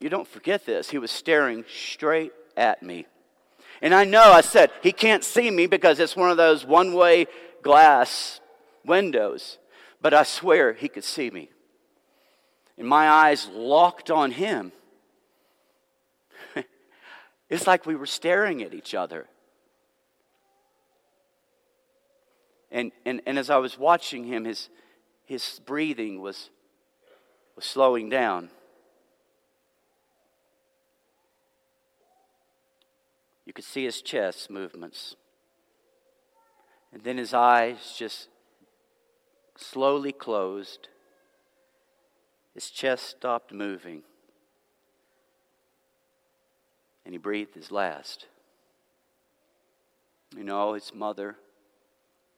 You 0.00 0.08
don't 0.08 0.28
forget 0.28 0.64
this. 0.64 0.90
He 0.90 0.98
was 0.98 1.10
staring 1.10 1.64
straight 1.68 2.32
at 2.56 2.82
me. 2.82 3.06
And 3.82 3.94
I 3.94 4.04
know 4.04 4.32
I 4.32 4.40
said, 4.40 4.70
he 4.82 4.92
can't 4.92 5.24
see 5.24 5.50
me 5.50 5.66
because 5.66 5.98
it's 6.00 6.16
one 6.16 6.30
of 6.30 6.36
those 6.36 6.64
one 6.64 6.94
way 6.94 7.26
glass 7.62 8.40
windows. 8.84 9.58
But 10.00 10.14
I 10.14 10.22
swear 10.22 10.72
he 10.72 10.88
could 10.88 11.04
see 11.04 11.30
me 11.30 11.50
and 12.78 12.86
my 12.86 13.08
eyes 13.08 13.48
locked 13.52 14.10
on 14.10 14.30
him. 14.30 14.72
it's 17.50 17.66
like 17.66 17.84
we 17.84 17.96
were 17.96 18.06
staring 18.06 18.62
at 18.62 18.72
each 18.72 18.94
other. 18.94 19.26
And, 22.70 22.92
and, 23.04 23.20
and 23.26 23.38
as 23.38 23.50
I 23.50 23.56
was 23.56 23.76
watching 23.78 24.24
him, 24.24 24.44
his, 24.44 24.68
his 25.24 25.60
breathing 25.66 26.20
was, 26.20 26.50
was 27.56 27.64
slowing 27.64 28.08
down. 28.08 28.50
You 33.48 33.54
could 33.54 33.64
see 33.64 33.84
his 33.84 34.02
chest 34.02 34.50
movements. 34.50 35.16
And 36.92 37.02
then 37.02 37.16
his 37.16 37.32
eyes 37.32 37.94
just 37.96 38.28
slowly 39.56 40.12
closed. 40.12 40.88
His 42.52 42.68
chest 42.68 43.06
stopped 43.08 43.54
moving. 43.54 44.02
And 47.06 47.14
he 47.14 47.18
breathed 47.18 47.54
his 47.54 47.72
last. 47.72 48.26
You 50.36 50.44
know, 50.44 50.74
his 50.74 50.92
mother, 50.94 51.36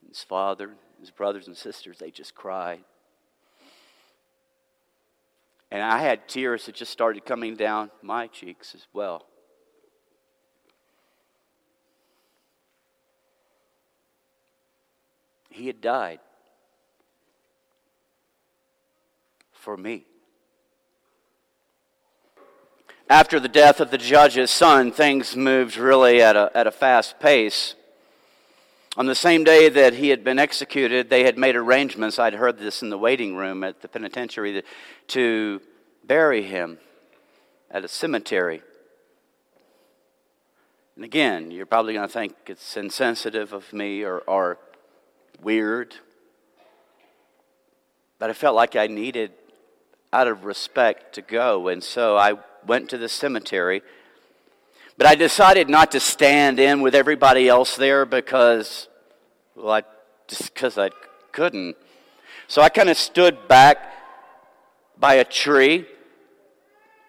his 0.09 0.23
father, 0.23 0.71
his 1.01 1.11
brothers 1.11 1.49
and 1.49 1.57
sisters, 1.57 1.99
they 1.99 2.13
just 2.13 2.37
cried. 2.37 2.85
And 5.73 5.83
I 5.83 5.99
had 5.99 6.29
tears 6.29 6.67
that 6.67 6.77
just 6.77 6.93
started 6.93 7.25
coming 7.25 7.57
down 7.57 7.91
my 8.01 8.29
cheeks 8.29 8.77
as 8.77 8.87
well. 8.93 9.27
He 15.51 15.67
had 15.67 15.81
died 15.81 16.21
for 19.53 19.77
me. 19.77 20.07
After 23.09 23.41
the 23.41 23.49
death 23.49 23.81
of 23.81 23.91
the 23.91 23.99
judge's 23.99 24.51
son, 24.51 24.93
things 24.93 25.37
moved 25.37 25.77
really 25.77 26.23
at 26.23 26.37
a, 26.37 26.51
at 26.55 26.69
a 26.69 26.71
fast 26.71 27.19
pace. 27.19 27.75
On 28.97 29.07
the 29.07 29.15
same 29.15 29.45
day 29.45 29.69
that 29.69 29.95
he 29.95 30.09
had 30.09 30.23
been 30.23 30.39
executed, 30.39 31.11
they 31.11 31.25
had 31.25 31.37
made 31.37 31.57
arrangements. 31.57 32.19
I'd 32.19 32.35
heard 32.35 32.59
this 32.59 32.83
in 32.83 32.91
the 32.91 32.99
waiting 32.99 33.35
room 33.35 33.65
at 33.65 33.83
the 33.83 33.89
penitentiary 33.89 34.63
to 35.09 35.61
bury 36.05 36.43
him 36.43 36.79
at 37.71 37.85
a 37.85 37.89
cemetery. 37.89 38.63
And 40.95 41.05
again, 41.05 41.51
you're 41.51 41.67
probably 41.67 41.95
going 41.95 42.07
to 42.07 42.13
think 42.13 42.35
it's 42.47 42.77
insensitive 42.77 43.53
of 43.53 43.73
me 43.73 44.03
or, 44.03 44.19
or 44.19 44.59
weird. 45.43 45.95
But 48.19 48.31
I 48.31 48.33
felt 48.33 48.55
like 48.55 48.77
I 48.77 48.87
needed, 48.87 49.33
out 50.13 50.29
of 50.29 50.45
respect, 50.45 51.15
to 51.15 51.23
go. 51.23 51.69
And 51.69 51.83
so 51.83 52.17
I 52.17 52.35
went 52.67 52.91
to 52.91 52.99
the 52.99 53.09
cemetery. 53.09 53.83
But 54.99 55.07
I 55.07 55.15
decided 55.15 55.71
not 55.71 55.93
to 55.93 56.01
stand 56.01 56.61
in 56.61 56.83
with 56.83 56.95
everybody 56.95 57.49
else 57.49 57.77
there 57.77 58.05
because, 58.05 58.89
well, 59.57 59.73
I, 59.73 59.83
just 60.29 60.53
because 60.53 60.77
I 60.77 60.91
couldn't. 61.33 61.77
So 62.49 62.61
I 62.61 62.69
kind 62.69 62.91
of 62.91 62.99
stood 62.99 63.49
back 63.49 63.95
by 64.99 65.15
a 65.15 65.25
tree, 65.25 65.87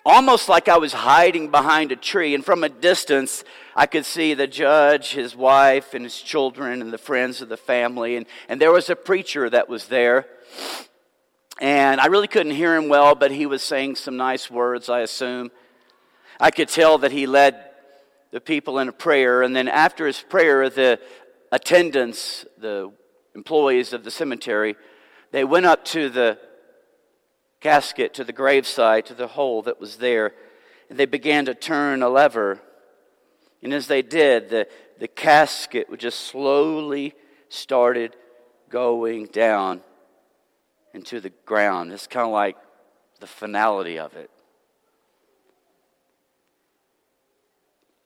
almost 0.06 0.48
like 0.48 0.70
I 0.70 0.78
was 0.78 0.94
hiding 0.94 1.52
behind 1.52 1.92
a 1.92 1.98
tree. 1.98 2.34
And 2.34 2.46
from 2.46 2.64
a 2.64 2.70
distance, 2.70 3.44
I 3.76 3.86
could 3.86 4.06
see 4.06 4.34
the 4.34 4.48
judge, 4.48 5.14
his 5.14 5.36
wife, 5.36 5.94
and 5.94 6.04
his 6.04 6.22
children, 6.22 6.82
and 6.82 6.92
the 6.92 6.98
friends 6.98 7.42
of 7.42 7.50
the 7.50 7.58
family. 7.58 8.16
And, 8.18 8.26
and 8.50 8.60
there 8.60 8.72
was 8.72 8.90
a 8.90 8.96
preacher 8.96 9.50
that 9.50 9.70
was 9.70 9.88
there. 9.88 10.26
And 11.62 12.02
I 12.02 12.08
really 12.08 12.28
couldn't 12.28 12.54
hear 12.54 12.76
him 12.76 12.90
well, 12.90 13.16
but 13.16 13.32
he 13.32 13.46
was 13.46 13.62
saying 13.62 13.96
some 13.96 14.18
nice 14.18 14.50
words, 14.50 14.90
I 14.90 15.02
assume. 15.02 15.52
I 16.40 16.52
could 16.52 16.70
tell 16.70 16.98
that 17.00 17.12
he 17.12 17.28
led 17.28 17.64
the 18.32 18.42
people 18.42 18.80
in 18.80 18.90
a 18.90 18.94
prayer. 18.94 19.44
And 19.44 19.56
then 19.56 19.68
after 19.68 20.08
his 20.08 20.20
prayer, 20.22 20.70
the 20.70 21.00
attendants, 21.52 22.46
the 22.58 22.92
employees 23.36 23.94
of 23.94 24.04
the 24.04 24.12
cemetery, 24.12 24.76
they 25.32 25.44
went 25.44 25.66
up 25.66 25.86
to 25.86 26.10
the 26.10 26.38
casket, 27.62 28.14
to 28.16 28.24
the 28.24 28.34
gravesite, 28.34 29.06
to 29.06 29.14
the 29.14 29.28
hole 29.28 29.62
that 29.62 29.80
was 29.80 29.98
there, 29.98 30.34
and 30.90 30.98
they 30.98 31.06
began 31.06 31.46
to 31.46 31.54
turn 31.54 32.02
a 32.02 32.10
lever. 32.10 32.60
And 33.64 33.74
as 33.74 33.88
they 33.88 34.02
did, 34.02 34.50
the, 34.50 34.68
the 35.00 35.08
casket 35.08 35.88
just 36.00 36.20
slowly 36.22 37.14
started 37.50 38.16
going 38.70 39.26
down 39.28 39.82
into 40.94 41.20
the 41.20 41.32
ground. 41.46 41.92
It's 41.92 42.08
kind 42.08 42.26
of 42.26 42.34
like 42.34 42.58
the 43.20 43.28
finality 43.28 44.00
of 44.00 44.16
it. 44.16 44.30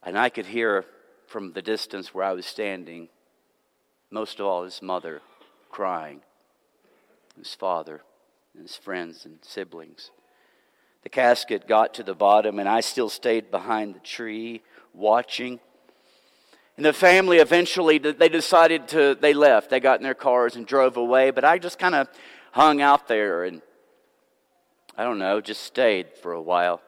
And 0.04 0.18
I 0.18 0.30
could 0.30 0.46
hear 0.46 0.86
from 1.28 1.54
the 1.54 1.62
distance 1.62 2.14
where 2.14 2.26
I 2.26 2.34
was 2.34 2.46
standing, 2.46 3.10
most 4.12 4.40
of 4.40 4.46
all, 4.46 4.64
his 4.64 4.82
mother 4.82 5.22
crying, 5.72 6.22
his 7.38 7.54
father, 7.56 8.02
and 8.54 8.62
his 8.62 8.76
friends 8.76 9.26
and 9.26 9.40
siblings. 9.42 10.12
The 11.04 11.10
casket 11.10 11.68
got 11.68 11.94
to 11.96 12.04
the 12.04 12.14
bottom, 12.14 12.60
and 12.60 12.70
I 12.70 12.82
still 12.82 13.10
stayed 13.10 13.52
behind 13.52 13.96
the 13.96 14.00
tree 14.00 14.62
watching. 14.96 15.60
And 16.78 16.86
the 16.86 16.94
family 16.94 17.38
eventually, 17.38 17.98
they 17.98 18.30
decided 18.30 18.88
to, 18.90 19.16
they 19.20 19.34
left. 19.34 19.70
They 19.70 19.80
got 19.80 20.00
in 20.00 20.04
their 20.04 20.14
cars 20.14 20.56
and 20.56 20.66
drove 20.66 20.98
away, 20.98 21.32
but 21.32 21.46
I 21.46 21.58
just 21.58 21.80
kind 21.80 21.96
of 21.96 22.10
hung 22.52 22.82
out 22.82 23.08
there 23.08 23.44
and 23.44 23.62
I 24.98 25.04
don't 25.04 25.20
know, 25.20 25.42
just 25.42 25.64
stayed 25.64 26.08
for 26.22 26.32
a 26.32 26.42
while. 26.42 26.82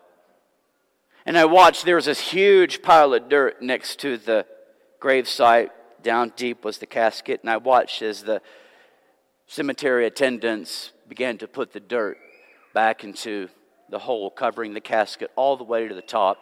And 1.25 1.37
I 1.37 1.43
watched, 1.43 1.83
there 1.83 1.97
was 1.97 2.05
this 2.05 2.21
huge 2.21 2.81
pile 2.81 3.13
of 3.13 3.27
dirt 3.27 3.61
next 3.61 3.99
to 3.99 4.17
the 4.17 4.45
gravesite. 5.01 5.71
Down 6.01 6.31
deep 6.37 6.63
was 6.63 6.77
the 6.77 6.85
casket, 6.85 7.41
and 7.41 7.49
I 7.49 7.57
watched 7.57 8.01
as 8.01 8.23
the 8.23 8.41
cemetery 9.47 10.05
attendants 10.05 10.93
began 11.09 11.37
to 11.39 11.47
put 11.47 11.73
the 11.73 11.81
dirt 11.81 12.17
back 12.73 13.03
into 13.03 13.49
the 13.89 13.99
hole, 13.99 14.29
covering 14.29 14.73
the 14.73 14.79
casket 14.79 15.31
all 15.35 15.57
the 15.57 15.65
way 15.65 15.85
to 15.87 15.93
the 15.93 16.01
top. 16.01 16.37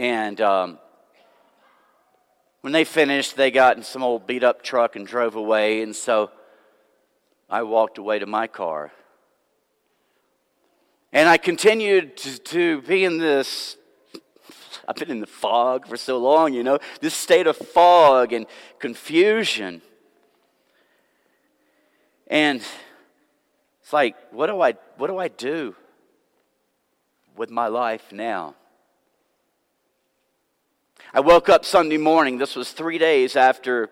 And 0.00 0.40
um, 0.40 0.78
When 2.62 2.72
they 2.72 2.84
finished, 2.84 3.36
they 3.36 3.50
got 3.50 3.76
in 3.76 3.82
some 3.82 4.02
old 4.02 4.26
beat 4.26 4.42
up 4.42 4.62
truck 4.62 4.96
and 4.96 5.06
drove 5.06 5.34
away, 5.34 5.82
and 5.82 5.94
so 5.94 6.30
I 7.50 7.64
walked 7.64 7.98
away 7.98 8.18
to 8.18 8.24
my 8.24 8.46
car. 8.46 8.92
And 11.12 11.28
I 11.28 11.36
continued 11.36 12.16
to, 12.16 12.38
to 12.38 12.80
be 12.80 13.04
in 13.04 13.18
this 13.18 13.76
I've 14.88 14.96
been 14.96 15.10
in 15.10 15.20
the 15.20 15.26
fog 15.26 15.86
for 15.86 15.98
so 15.98 16.16
long, 16.16 16.54
you 16.54 16.62
know, 16.62 16.78
this 17.02 17.12
state 17.12 17.46
of 17.46 17.58
fog 17.58 18.32
and 18.32 18.46
confusion. 18.78 19.82
And 22.26 22.62
it's 23.82 23.92
like, 23.92 24.16
what 24.30 24.46
do 24.46 24.62
I 24.62 24.72
what 24.96 25.08
do 25.08 25.18
I 25.18 25.28
do 25.28 25.76
with 27.36 27.50
my 27.50 27.66
life 27.66 28.12
now? 28.12 28.54
I 31.12 31.20
woke 31.20 31.48
up 31.48 31.64
Sunday 31.64 31.96
morning. 31.96 32.38
This 32.38 32.54
was 32.54 32.70
3 32.72 32.98
days 32.98 33.34
after 33.34 33.90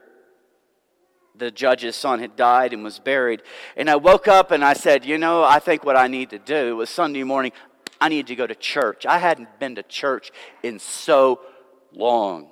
the 1.35 1.51
judge's 1.51 1.97
son 1.97 2.21
had 2.21 2.37
died 2.37 2.73
and 2.73 2.85
was 2.85 2.99
buried. 2.99 3.43
And 3.77 3.89
I 3.89 3.97
woke 3.97 4.29
up 4.29 4.51
and 4.51 4.65
I 4.65 4.75
said, 4.75 5.05
You 5.05 5.19
know, 5.19 5.43
I 5.43 5.59
think 5.59 5.85
what 5.85 5.97
I 5.97 6.07
need 6.09 6.31
to 6.31 6.39
do 6.39 6.77
was 6.77 6.91
Sunday 6.91 7.25
morning, 7.25 7.53
I 8.01 8.09
need 8.09 8.27
to 8.29 8.37
go 8.37 8.47
to 8.47 8.55
church. 8.55 9.07
I 9.07 9.19
hadn't 9.19 9.59
been 9.59 9.75
to 9.77 9.83
church 9.83 10.31
in 10.63 10.79
so 10.79 11.41
long. 11.93 12.49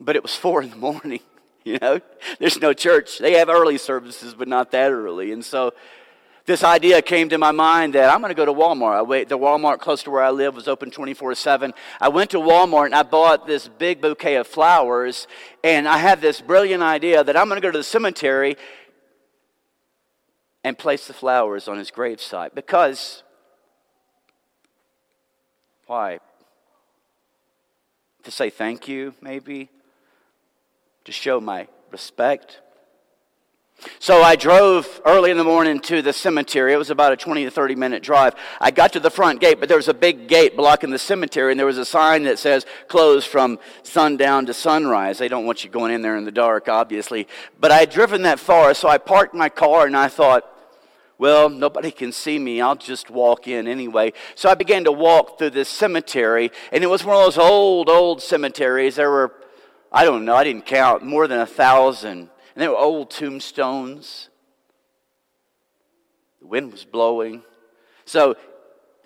But 0.00 0.16
it 0.16 0.22
was 0.22 0.34
four 0.34 0.62
in 0.62 0.70
the 0.70 0.76
morning, 0.76 1.20
you 1.64 1.78
know? 1.80 2.00
There's 2.38 2.60
no 2.60 2.72
church. 2.72 3.18
They 3.18 3.34
have 3.34 3.48
early 3.48 3.78
services, 3.78 4.34
but 4.34 4.48
not 4.48 4.70
that 4.72 4.90
early. 4.90 5.30
And 5.32 5.44
so 5.44 5.72
this 6.50 6.64
idea 6.64 7.00
came 7.00 7.28
to 7.28 7.38
my 7.38 7.52
mind 7.52 7.94
that 7.94 8.12
I'm 8.12 8.20
going 8.20 8.30
to 8.30 8.34
go 8.34 8.44
to 8.44 8.52
Walmart. 8.52 8.96
I 8.96 9.02
wait, 9.02 9.28
the 9.28 9.38
Walmart 9.38 9.78
close 9.78 10.02
to 10.02 10.10
where 10.10 10.24
I 10.24 10.30
live 10.30 10.56
was 10.56 10.66
open 10.66 10.90
24 10.90 11.36
7. 11.36 11.72
I 12.00 12.08
went 12.08 12.30
to 12.30 12.38
Walmart 12.38 12.86
and 12.86 12.94
I 12.94 13.04
bought 13.04 13.46
this 13.46 13.68
big 13.68 14.00
bouquet 14.00 14.34
of 14.34 14.48
flowers. 14.48 15.28
And 15.62 15.86
I 15.86 15.98
had 15.98 16.20
this 16.20 16.40
brilliant 16.40 16.82
idea 16.82 17.22
that 17.22 17.36
I'm 17.36 17.48
going 17.48 17.60
to 17.60 17.64
go 17.64 17.70
to 17.70 17.78
the 17.78 17.84
cemetery 17.84 18.56
and 20.64 20.76
place 20.76 21.06
the 21.06 21.12
flowers 21.12 21.68
on 21.68 21.78
his 21.78 21.92
gravesite 21.92 22.52
because 22.52 23.22
why? 25.86 26.18
To 28.24 28.30
say 28.32 28.50
thank 28.50 28.88
you, 28.88 29.14
maybe? 29.22 29.68
To 31.04 31.12
show 31.12 31.40
my 31.40 31.68
respect? 31.92 32.60
So 33.98 34.22
I 34.22 34.36
drove 34.36 35.00
early 35.04 35.30
in 35.30 35.36
the 35.36 35.44
morning 35.44 35.80
to 35.80 36.02
the 36.02 36.12
cemetery. 36.12 36.72
It 36.72 36.76
was 36.76 36.90
about 36.90 37.12
a 37.12 37.16
20 37.16 37.44
to 37.44 37.50
30 37.50 37.74
minute 37.74 38.02
drive. 38.02 38.34
I 38.60 38.70
got 38.70 38.92
to 38.94 39.00
the 39.00 39.10
front 39.10 39.40
gate, 39.40 39.60
but 39.60 39.68
there 39.68 39.76
was 39.76 39.88
a 39.88 39.94
big 39.94 40.28
gate 40.28 40.56
blocking 40.56 40.90
the 40.90 40.98
cemetery, 40.98 41.52
and 41.52 41.58
there 41.58 41.66
was 41.66 41.78
a 41.78 41.84
sign 41.84 42.24
that 42.24 42.38
says 42.38 42.66
closed 42.88 43.26
from 43.26 43.58
sundown 43.82 44.46
to 44.46 44.54
sunrise. 44.54 45.18
They 45.18 45.28
don't 45.28 45.46
want 45.46 45.64
you 45.64 45.70
going 45.70 45.92
in 45.92 46.02
there 46.02 46.16
in 46.16 46.24
the 46.24 46.32
dark, 46.32 46.68
obviously. 46.68 47.26
But 47.58 47.70
I 47.70 47.78
had 47.78 47.90
driven 47.90 48.22
that 48.22 48.40
far, 48.40 48.74
so 48.74 48.88
I 48.88 48.98
parked 48.98 49.34
my 49.34 49.48
car 49.48 49.86
and 49.86 49.96
I 49.96 50.08
thought, 50.08 50.44
well, 51.20 51.50
nobody 51.50 51.90
can 51.90 52.12
see 52.12 52.38
me. 52.38 52.62
I'll 52.62 52.74
just 52.74 53.10
walk 53.10 53.46
in 53.46 53.68
anyway. 53.68 54.14
So 54.34 54.48
I 54.48 54.54
began 54.54 54.84
to 54.84 54.92
walk 54.92 55.38
through 55.38 55.50
this 55.50 55.68
cemetery, 55.68 56.50
and 56.72 56.82
it 56.82 56.86
was 56.86 57.04
one 57.04 57.14
of 57.14 57.24
those 57.24 57.36
old, 57.36 57.90
old 57.90 58.22
cemeteries. 58.22 58.96
There 58.96 59.10
were, 59.10 59.34
I 59.92 60.04
don't 60.04 60.24
know, 60.24 60.34
I 60.34 60.44
didn't 60.44 60.64
count, 60.64 61.04
more 61.04 61.28
than 61.28 61.40
a 61.40 61.46
thousand. 61.46 62.30
And 62.60 62.64
there 62.64 62.72
were 62.72 62.76
old 62.76 63.10
tombstones. 63.10 64.28
The 66.42 66.46
wind 66.46 66.72
was 66.72 66.84
blowing. 66.84 67.42
So, 68.04 68.36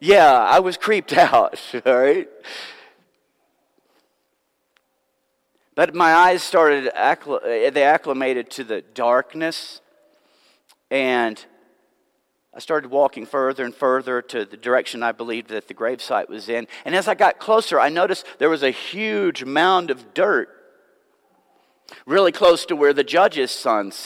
yeah, 0.00 0.28
I 0.28 0.58
was 0.58 0.76
creeped 0.76 1.12
out, 1.16 1.60
all 1.86 1.96
right? 1.96 2.28
But 5.76 5.94
my 5.94 6.12
eyes 6.12 6.42
started, 6.42 6.86
they 6.86 7.84
acclimated 7.84 8.50
to 8.50 8.64
the 8.64 8.82
darkness. 8.82 9.80
And 10.90 11.40
I 12.52 12.58
started 12.58 12.90
walking 12.90 13.24
further 13.24 13.64
and 13.64 13.72
further 13.72 14.20
to 14.20 14.44
the 14.44 14.56
direction 14.56 15.04
I 15.04 15.12
believed 15.12 15.50
that 15.50 15.68
the 15.68 15.74
gravesite 15.74 16.28
was 16.28 16.48
in. 16.48 16.66
And 16.84 16.96
as 16.96 17.06
I 17.06 17.14
got 17.14 17.38
closer, 17.38 17.78
I 17.78 17.88
noticed 17.88 18.26
there 18.38 18.50
was 18.50 18.64
a 18.64 18.72
huge 18.72 19.44
mound 19.44 19.92
of 19.92 20.12
dirt 20.12 20.63
really 22.06 22.32
close 22.32 22.66
to 22.66 22.76
where 22.76 22.92
the 22.92 23.04
judge's 23.04 23.50
son's 23.50 23.96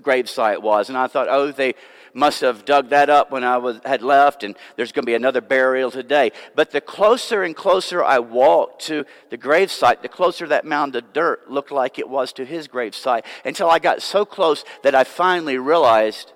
gravesite 0.00 0.62
was. 0.62 0.88
And 0.88 0.98
I 0.98 1.06
thought, 1.06 1.28
oh, 1.28 1.52
they 1.52 1.74
must 2.12 2.40
have 2.42 2.64
dug 2.64 2.90
that 2.90 3.10
up 3.10 3.32
when 3.32 3.42
I 3.42 3.58
was, 3.58 3.80
had 3.84 4.00
left, 4.00 4.44
and 4.44 4.56
there's 4.76 4.92
going 4.92 5.02
to 5.02 5.06
be 5.06 5.14
another 5.14 5.40
burial 5.40 5.90
today. 5.90 6.30
But 6.54 6.70
the 6.70 6.80
closer 6.80 7.42
and 7.42 7.56
closer 7.56 8.04
I 8.04 8.20
walked 8.20 8.82
to 8.86 9.04
the 9.30 9.38
gravesite, 9.38 10.00
the 10.00 10.08
closer 10.08 10.46
that 10.46 10.64
mound 10.64 10.94
of 10.94 11.12
dirt 11.12 11.50
looked 11.50 11.72
like 11.72 11.98
it 11.98 12.08
was 12.08 12.32
to 12.34 12.44
his 12.44 12.68
gravesite, 12.68 13.24
until 13.44 13.68
I 13.68 13.80
got 13.80 14.00
so 14.00 14.24
close 14.24 14.64
that 14.82 14.94
I 14.94 15.02
finally 15.02 15.58
realized 15.58 16.32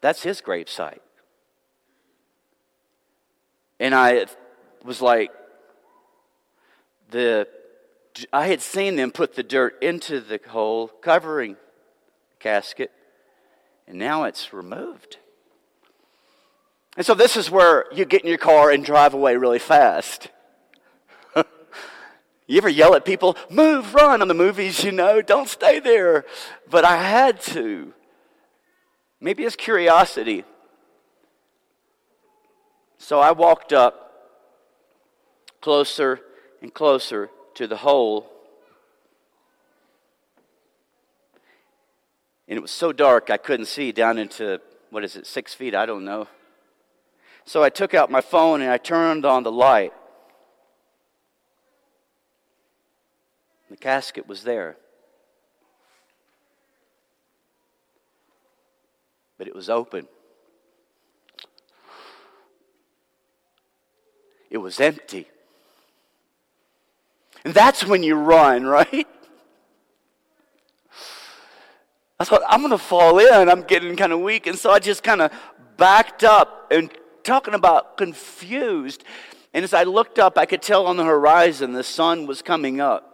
That's 0.00 0.22
his 0.22 0.40
gravesite. 0.40 1.00
And 3.78 3.94
I 3.94 4.26
was 4.84 5.00
like, 5.00 5.30
the 7.10 7.48
I 8.32 8.48
had 8.48 8.60
seen 8.60 8.96
them 8.96 9.10
put 9.10 9.34
the 9.34 9.42
dirt 9.42 9.80
into 9.82 10.20
the 10.20 10.40
hole 10.48 10.88
covering 10.88 11.56
casket, 12.38 12.90
and 13.86 13.98
now 13.98 14.24
it's 14.24 14.52
removed. 14.52 15.18
And 16.96 17.06
so 17.06 17.14
this 17.14 17.36
is 17.36 17.50
where 17.50 17.86
you 17.92 18.04
get 18.04 18.22
in 18.22 18.28
your 18.28 18.38
car 18.38 18.70
and 18.70 18.84
drive 18.84 19.14
away 19.14 19.36
really 19.36 19.60
fast. 19.60 20.28
you 22.46 22.58
ever 22.58 22.68
yell 22.68 22.94
at 22.94 23.04
people, 23.04 23.36
move, 23.48 23.94
run 23.94 24.20
on 24.20 24.28
the 24.28 24.34
movies, 24.34 24.82
you 24.82 24.90
know, 24.90 25.22
don't 25.22 25.48
stay 25.48 25.78
there. 25.78 26.24
But 26.68 26.84
I 26.84 26.96
had 26.96 27.40
to. 27.42 27.94
Maybe 29.20 29.44
it's 29.44 29.54
curiosity. 29.54 30.44
So 32.98 33.20
I 33.20 33.30
walked 33.32 33.72
up 33.72 34.08
closer 35.60 36.20
and 36.60 36.72
closer 36.72 37.30
to 37.54 37.66
the 37.66 37.76
hole. 37.76 38.30
And 42.48 42.56
it 42.56 42.60
was 42.60 42.70
so 42.70 42.92
dark 42.92 43.30
I 43.30 43.36
couldn't 43.36 43.66
see 43.66 43.92
down 43.92 44.18
into, 44.18 44.60
what 44.90 45.04
is 45.04 45.16
it, 45.16 45.26
six 45.26 45.54
feet? 45.54 45.74
I 45.74 45.86
don't 45.86 46.04
know. 46.04 46.28
So 47.44 47.62
I 47.62 47.70
took 47.70 47.94
out 47.94 48.10
my 48.10 48.20
phone 48.20 48.60
and 48.60 48.70
I 48.70 48.76
turned 48.76 49.24
on 49.24 49.42
the 49.42 49.52
light. 49.52 49.92
The 53.70 53.76
casket 53.76 54.28
was 54.28 54.42
there. 54.42 54.76
but 59.40 59.48
it 59.48 59.54
was 59.54 59.70
open. 59.70 60.06
It 64.50 64.58
was 64.58 64.78
empty. 64.78 65.26
And 67.44 67.54
that's 67.54 67.84
when 67.84 68.02
you 68.02 68.14
run, 68.16 68.66
right? 68.66 69.06
I 72.18 72.24
thought, 72.24 72.42
I'm 72.48 72.60
going 72.60 72.70
to 72.70 72.78
fall 72.78 73.18
in. 73.18 73.48
I'm 73.48 73.62
getting 73.62 73.96
kind 73.96 74.12
of 74.12 74.20
weak. 74.20 74.46
And 74.46 74.58
so 74.58 74.70
I 74.70 74.78
just 74.78 75.02
kind 75.02 75.22
of 75.22 75.32
backed 75.78 76.22
up 76.22 76.70
and 76.70 76.90
talking 77.22 77.54
about 77.54 77.96
confused. 77.96 79.04
And 79.54 79.64
as 79.64 79.72
I 79.72 79.84
looked 79.84 80.18
up, 80.18 80.36
I 80.36 80.44
could 80.44 80.60
tell 80.60 80.86
on 80.86 80.98
the 80.98 81.04
horizon 81.04 81.72
the 81.72 81.82
sun 81.82 82.26
was 82.26 82.42
coming 82.42 82.80
up. 82.80 83.06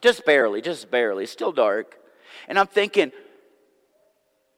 Just 0.00 0.26
barely, 0.26 0.60
just 0.60 0.90
barely, 0.90 1.26
still 1.26 1.52
dark. 1.52 1.98
And 2.48 2.58
I'm 2.58 2.66
thinking, 2.66 3.12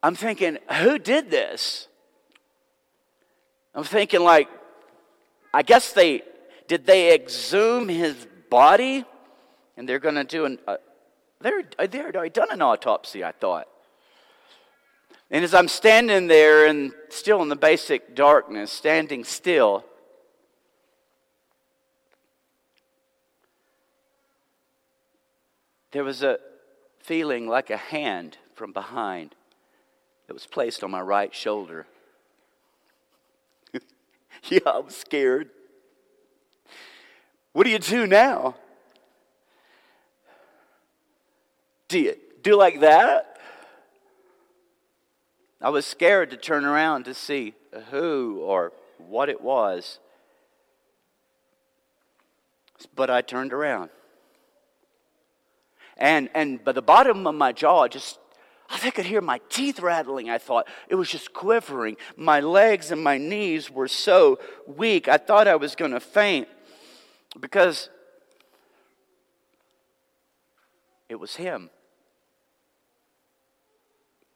I'm 0.01 0.15
thinking, 0.15 0.57
who 0.81 0.97
did 0.97 1.29
this? 1.29 1.87
I'm 3.75 3.83
thinking, 3.83 4.21
like, 4.21 4.49
I 5.53 5.61
guess 5.61 5.93
they 5.93 6.23
did 6.67 6.85
they 6.85 7.13
exhume 7.13 7.87
his 7.87 8.27
body, 8.55 9.03
and 9.75 9.87
they're 9.87 9.99
going 9.99 10.15
to 10.15 10.23
do 10.23 10.45
an. 10.45 10.57
Uh, 10.65 10.77
they're 11.41 11.63
they're 11.89 12.15
already 12.15 12.29
done 12.29 12.47
an 12.51 12.61
autopsy. 12.61 13.21
I 13.21 13.33
thought. 13.33 13.67
And 15.29 15.43
as 15.43 15.53
I'm 15.53 15.67
standing 15.67 16.27
there 16.27 16.65
and 16.65 16.93
still 17.09 17.41
in 17.41 17.49
the 17.49 17.57
basic 17.57 18.15
darkness, 18.15 18.71
standing 18.71 19.25
still, 19.25 19.83
there 25.91 26.05
was 26.05 26.23
a 26.23 26.39
feeling 26.99 27.49
like 27.49 27.69
a 27.69 27.77
hand 27.77 28.37
from 28.53 28.71
behind 28.71 29.35
that 30.27 30.33
was 30.33 30.45
placed 30.45 30.81
on 30.81 30.91
my 30.91 31.01
right 31.01 31.35
shoulder. 31.35 31.87
yeah, 34.43 34.59
I 34.65 34.79
was 34.79 34.95
scared. 34.95 35.49
What 37.55 37.63
do 37.63 37.69
you 37.69 37.79
do 37.79 38.05
now? 38.05 38.55
Do 41.87 41.97
you 41.97 42.17
do 42.41 42.57
like 42.57 42.81
that? 42.81 43.39
I 45.61 45.69
was 45.69 45.85
scared 45.85 46.31
to 46.31 46.35
turn 46.35 46.65
around 46.65 47.05
to 47.05 47.13
see 47.13 47.53
who 47.91 48.41
or 48.41 48.73
what 48.97 49.29
it 49.29 49.39
was. 49.39 49.99
But 52.93 53.09
I 53.09 53.21
turned 53.21 53.53
around. 53.53 53.89
And, 55.95 56.29
and 56.35 56.61
by 56.61 56.73
the 56.73 56.81
bottom 56.81 57.25
of 57.25 57.35
my 57.35 57.53
jaw, 57.53 57.87
just 57.87 58.19
I 58.69 58.91
could 58.91 59.05
hear 59.05 59.21
my 59.21 59.39
teeth 59.47 59.79
rattling. 59.79 60.29
I 60.29 60.39
thought 60.39 60.67
it 60.89 60.95
was 60.95 61.09
just 61.09 61.31
quivering. 61.31 61.95
My 62.17 62.41
legs 62.41 62.91
and 62.91 63.01
my 63.01 63.17
knees 63.17 63.71
were 63.71 63.87
so 63.87 64.39
weak. 64.67 65.07
I 65.07 65.15
thought 65.15 65.47
I 65.47 65.55
was 65.55 65.73
going 65.73 65.91
to 65.91 66.01
faint 66.01 66.49
because 67.39 67.89
it 71.09 71.15
was 71.15 71.35
him, 71.35 71.69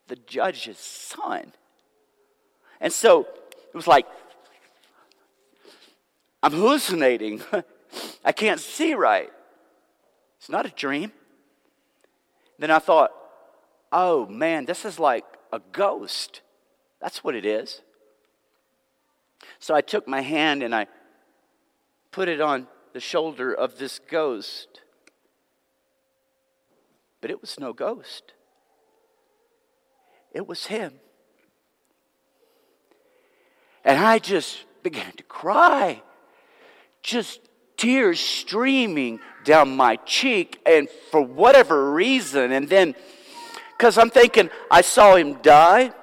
the 0.07 0.15
judge's 0.15 0.77
son. 0.77 1.53
And 2.81 2.91
so 2.91 3.21
it 3.21 3.75
was 3.75 3.87
like, 3.87 4.05
I'm 6.41 6.53
hallucinating. 6.53 7.41
I 8.25 8.31
can't 8.31 8.59
see 8.59 8.93
right. 8.93 9.29
It's 10.39 10.49
not 10.49 10.65
a 10.65 10.69
dream. 10.69 11.11
Then 12.57 12.71
I 12.71 12.79
thought, 12.79 13.11
oh 13.91 14.25
man, 14.27 14.65
this 14.65 14.85
is 14.85 14.99
like 14.99 15.25
a 15.51 15.59
ghost. 15.71 16.41
That's 17.01 17.23
what 17.23 17.35
it 17.35 17.45
is. 17.45 17.81
So 19.59 19.75
I 19.75 19.81
took 19.81 20.07
my 20.07 20.21
hand 20.21 20.63
and 20.63 20.73
I 20.73 20.87
put 22.11 22.27
it 22.27 22.41
on 22.41 22.67
the 22.93 22.99
shoulder 22.99 23.53
of 23.53 23.77
this 23.77 23.99
ghost. 24.09 24.81
But 27.21 27.31
it 27.31 27.41
was 27.41 27.59
no 27.59 27.73
ghost, 27.73 28.33
it 30.33 30.47
was 30.47 30.67
him. 30.67 30.93
And 33.85 33.97
I 33.97 34.19
just 34.19 34.65
began 34.83 35.13
to 35.13 35.23
cry, 35.23 36.01
just 37.01 37.39
tears 37.77 38.19
streaming 38.19 39.19
down 39.45 39.75
my 39.75 39.95
cheek, 39.97 40.59
and 40.65 40.89
for 41.11 41.21
whatever 41.21 41.91
reason, 41.93 42.51
and 42.51 42.67
then 42.67 42.93
because 43.77 43.97
I'm 43.97 44.09
thinking, 44.09 44.49
I 44.69 44.81
saw 44.81 45.15
him 45.15 45.41
die, 45.41 45.93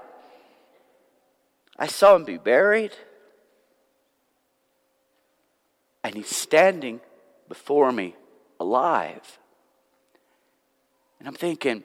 I 1.78 1.86
saw 1.86 2.16
him 2.16 2.24
be 2.24 2.38
buried, 2.38 2.92
and 6.06 6.14
he's 6.14 6.28
standing 6.28 7.00
before 7.48 7.90
me 7.90 8.14
alive. 8.60 9.40
And 11.18 11.26
I'm 11.26 11.34
thinking, 11.34 11.82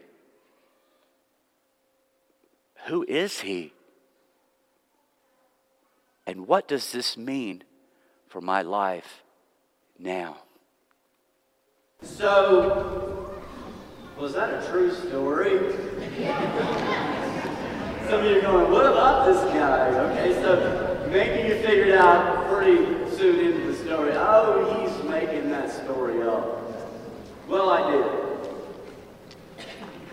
who 2.85 3.03
is 3.07 3.39
he? 3.39 3.73
And 6.27 6.47
what 6.47 6.67
does 6.67 6.91
this 6.91 7.17
mean 7.17 7.63
for 8.27 8.41
my 8.41 8.61
life 8.61 9.23
now? 9.97 10.37
So, 12.03 13.41
was 14.19 14.35
that 14.35 14.63
a 14.63 14.67
true 14.69 14.93
story? 14.93 15.49
Some 18.07 18.19
of 18.19 18.25
you 18.25 18.37
are 18.37 18.41
going, 18.41 18.71
what 18.71 18.85
about 18.85 19.25
this 19.25 19.41
guy? 19.51 19.87
Okay, 19.87 20.33
so 20.43 21.07
maybe 21.11 21.47
you 21.47 21.55
figured 21.63 21.95
out 21.95 22.47
pretty 22.47 23.09
soon 23.17 23.51
story, 23.91 24.13
oh, 24.15 24.87
he's 24.87 25.09
making 25.09 25.49
that 25.49 25.69
story 25.69 26.21
up. 26.21 26.63
Well, 27.49 27.69
I 27.69 27.91
did. 27.91 28.05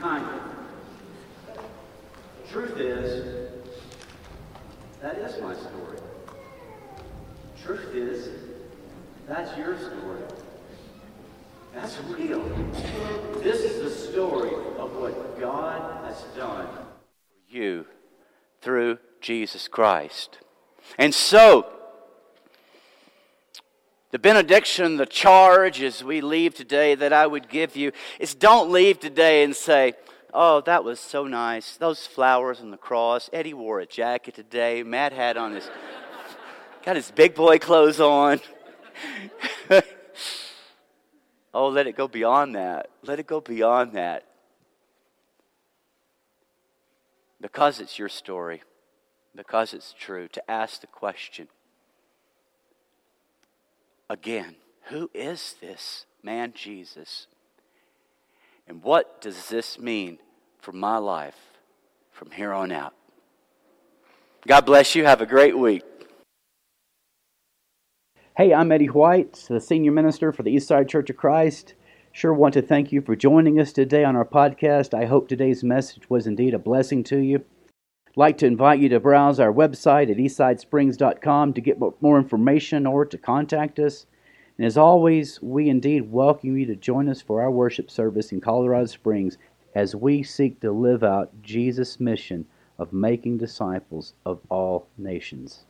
Kind 0.00 0.24
of. 0.24 1.60
Truth 2.50 2.76
is, 2.78 3.52
that 5.00 5.18
is 5.18 5.40
my 5.40 5.54
story. 5.54 5.98
Truth 7.62 7.94
is, 7.94 8.30
that's 9.28 9.56
your 9.56 9.78
story. 9.78 10.22
That's 11.72 11.98
real. 12.08 12.42
This 13.44 13.60
is 13.60 13.80
the 13.84 13.90
story 13.90 14.56
of 14.76 14.92
what 14.96 15.38
God 15.38 16.04
has 16.04 16.20
done 16.36 16.66
for 16.66 16.84
you 17.48 17.86
through 18.60 18.98
Jesus 19.20 19.68
Christ. 19.68 20.38
And 20.98 21.14
so, 21.14 21.77
the 24.10 24.18
benediction, 24.18 24.96
the 24.96 25.06
charge 25.06 25.82
as 25.82 26.02
we 26.02 26.20
leave 26.20 26.54
today 26.54 26.94
that 26.94 27.12
I 27.12 27.26
would 27.26 27.48
give 27.48 27.76
you 27.76 27.92
is 28.18 28.34
don't 28.34 28.70
leave 28.70 29.00
today 29.00 29.44
and 29.44 29.54
say, 29.54 29.94
Oh, 30.32 30.60
that 30.62 30.84
was 30.84 31.00
so 31.00 31.26
nice. 31.26 31.76
Those 31.76 32.06
flowers 32.06 32.60
on 32.60 32.70
the 32.70 32.76
cross. 32.76 33.30
Eddie 33.32 33.54
wore 33.54 33.80
a 33.80 33.86
jacket 33.86 34.34
today. 34.34 34.82
Matt 34.82 35.14
had 35.14 35.38
on 35.38 35.54
his, 35.54 35.70
got 36.84 36.96
his 36.96 37.10
big 37.10 37.34
boy 37.34 37.58
clothes 37.58 37.98
on. 37.98 38.40
Oh, 41.54 41.68
let 41.68 41.86
it 41.86 41.96
go 41.96 42.06
beyond 42.06 42.54
that. 42.54 42.90
Let 43.02 43.18
it 43.18 43.26
go 43.26 43.40
beyond 43.40 43.94
that. 43.94 44.24
Because 47.40 47.80
it's 47.80 47.98
your 47.98 48.08
story, 48.08 48.62
because 49.34 49.72
it's 49.72 49.94
true, 49.98 50.28
to 50.28 50.50
ask 50.50 50.80
the 50.80 50.86
question 50.86 51.48
again 54.08 54.56
who 54.88 55.10
is 55.12 55.56
this 55.60 56.06
man 56.22 56.52
Jesus? 56.54 57.26
And 58.66 58.82
what 58.82 59.20
does 59.20 59.48
this 59.48 59.78
mean 59.78 60.18
for 60.58 60.72
my 60.72 60.96
life 60.96 61.58
from 62.10 62.30
here 62.30 62.52
on 62.52 62.72
out? 62.72 62.94
God 64.46 64.64
bless 64.64 64.94
you. 64.94 65.04
Have 65.04 65.20
a 65.20 65.26
great 65.26 65.58
week. 65.58 65.82
Hey, 68.36 68.54
I'm 68.54 68.72
Eddie 68.72 68.86
White, 68.86 69.44
the 69.48 69.60
senior 69.60 69.92
minister 69.92 70.32
for 70.32 70.42
the 70.42 70.54
Eastside 70.54 70.88
Church 70.88 71.10
of 71.10 71.16
Christ. 71.16 71.74
Sure 72.12 72.32
want 72.32 72.54
to 72.54 72.62
thank 72.62 72.92
you 72.92 73.02
for 73.02 73.14
joining 73.14 73.60
us 73.60 73.72
today 73.72 74.04
on 74.04 74.16
our 74.16 74.24
podcast. 74.24 74.94
I 74.94 75.04
hope 75.04 75.28
today's 75.28 75.62
message 75.62 76.08
was 76.08 76.26
indeed 76.26 76.54
a 76.54 76.58
blessing 76.58 77.04
to 77.04 77.18
you. 77.18 77.44
Like 78.18 78.38
to 78.38 78.46
invite 78.46 78.80
you 78.80 78.88
to 78.88 78.98
browse 78.98 79.38
our 79.38 79.52
website 79.52 80.10
at 80.10 80.16
eastsidesprings.com 80.16 81.52
to 81.52 81.60
get 81.60 81.78
more 81.78 82.18
information 82.18 82.84
or 82.84 83.06
to 83.06 83.16
contact 83.16 83.78
us. 83.78 84.06
And 84.56 84.66
as 84.66 84.76
always, 84.76 85.40
we 85.40 85.68
indeed 85.68 86.10
welcome 86.10 86.58
you 86.58 86.66
to 86.66 86.74
join 86.74 87.08
us 87.08 87.22
for 87.22 87.40
our 87.40 87.50
worship 87.52 87.88
service 87.88 88.32
in 88.32 88.40
Colorado 88.40 88.86
Springs 88.86 89.38
as 89.76 89.94
we 89.94 90.24
seek 90.24 90.58
to 90.62 90.72
live 90.72 91.04
out 91.04 91.30
Jesus' 91.42 92.00
mission 92.00 92.44
of 92.76 92.92
making 92.92 93.38
disciples 93.38 94.14
of 94.26 94.40
all 94.50 94.88
nations. 94.98 95.66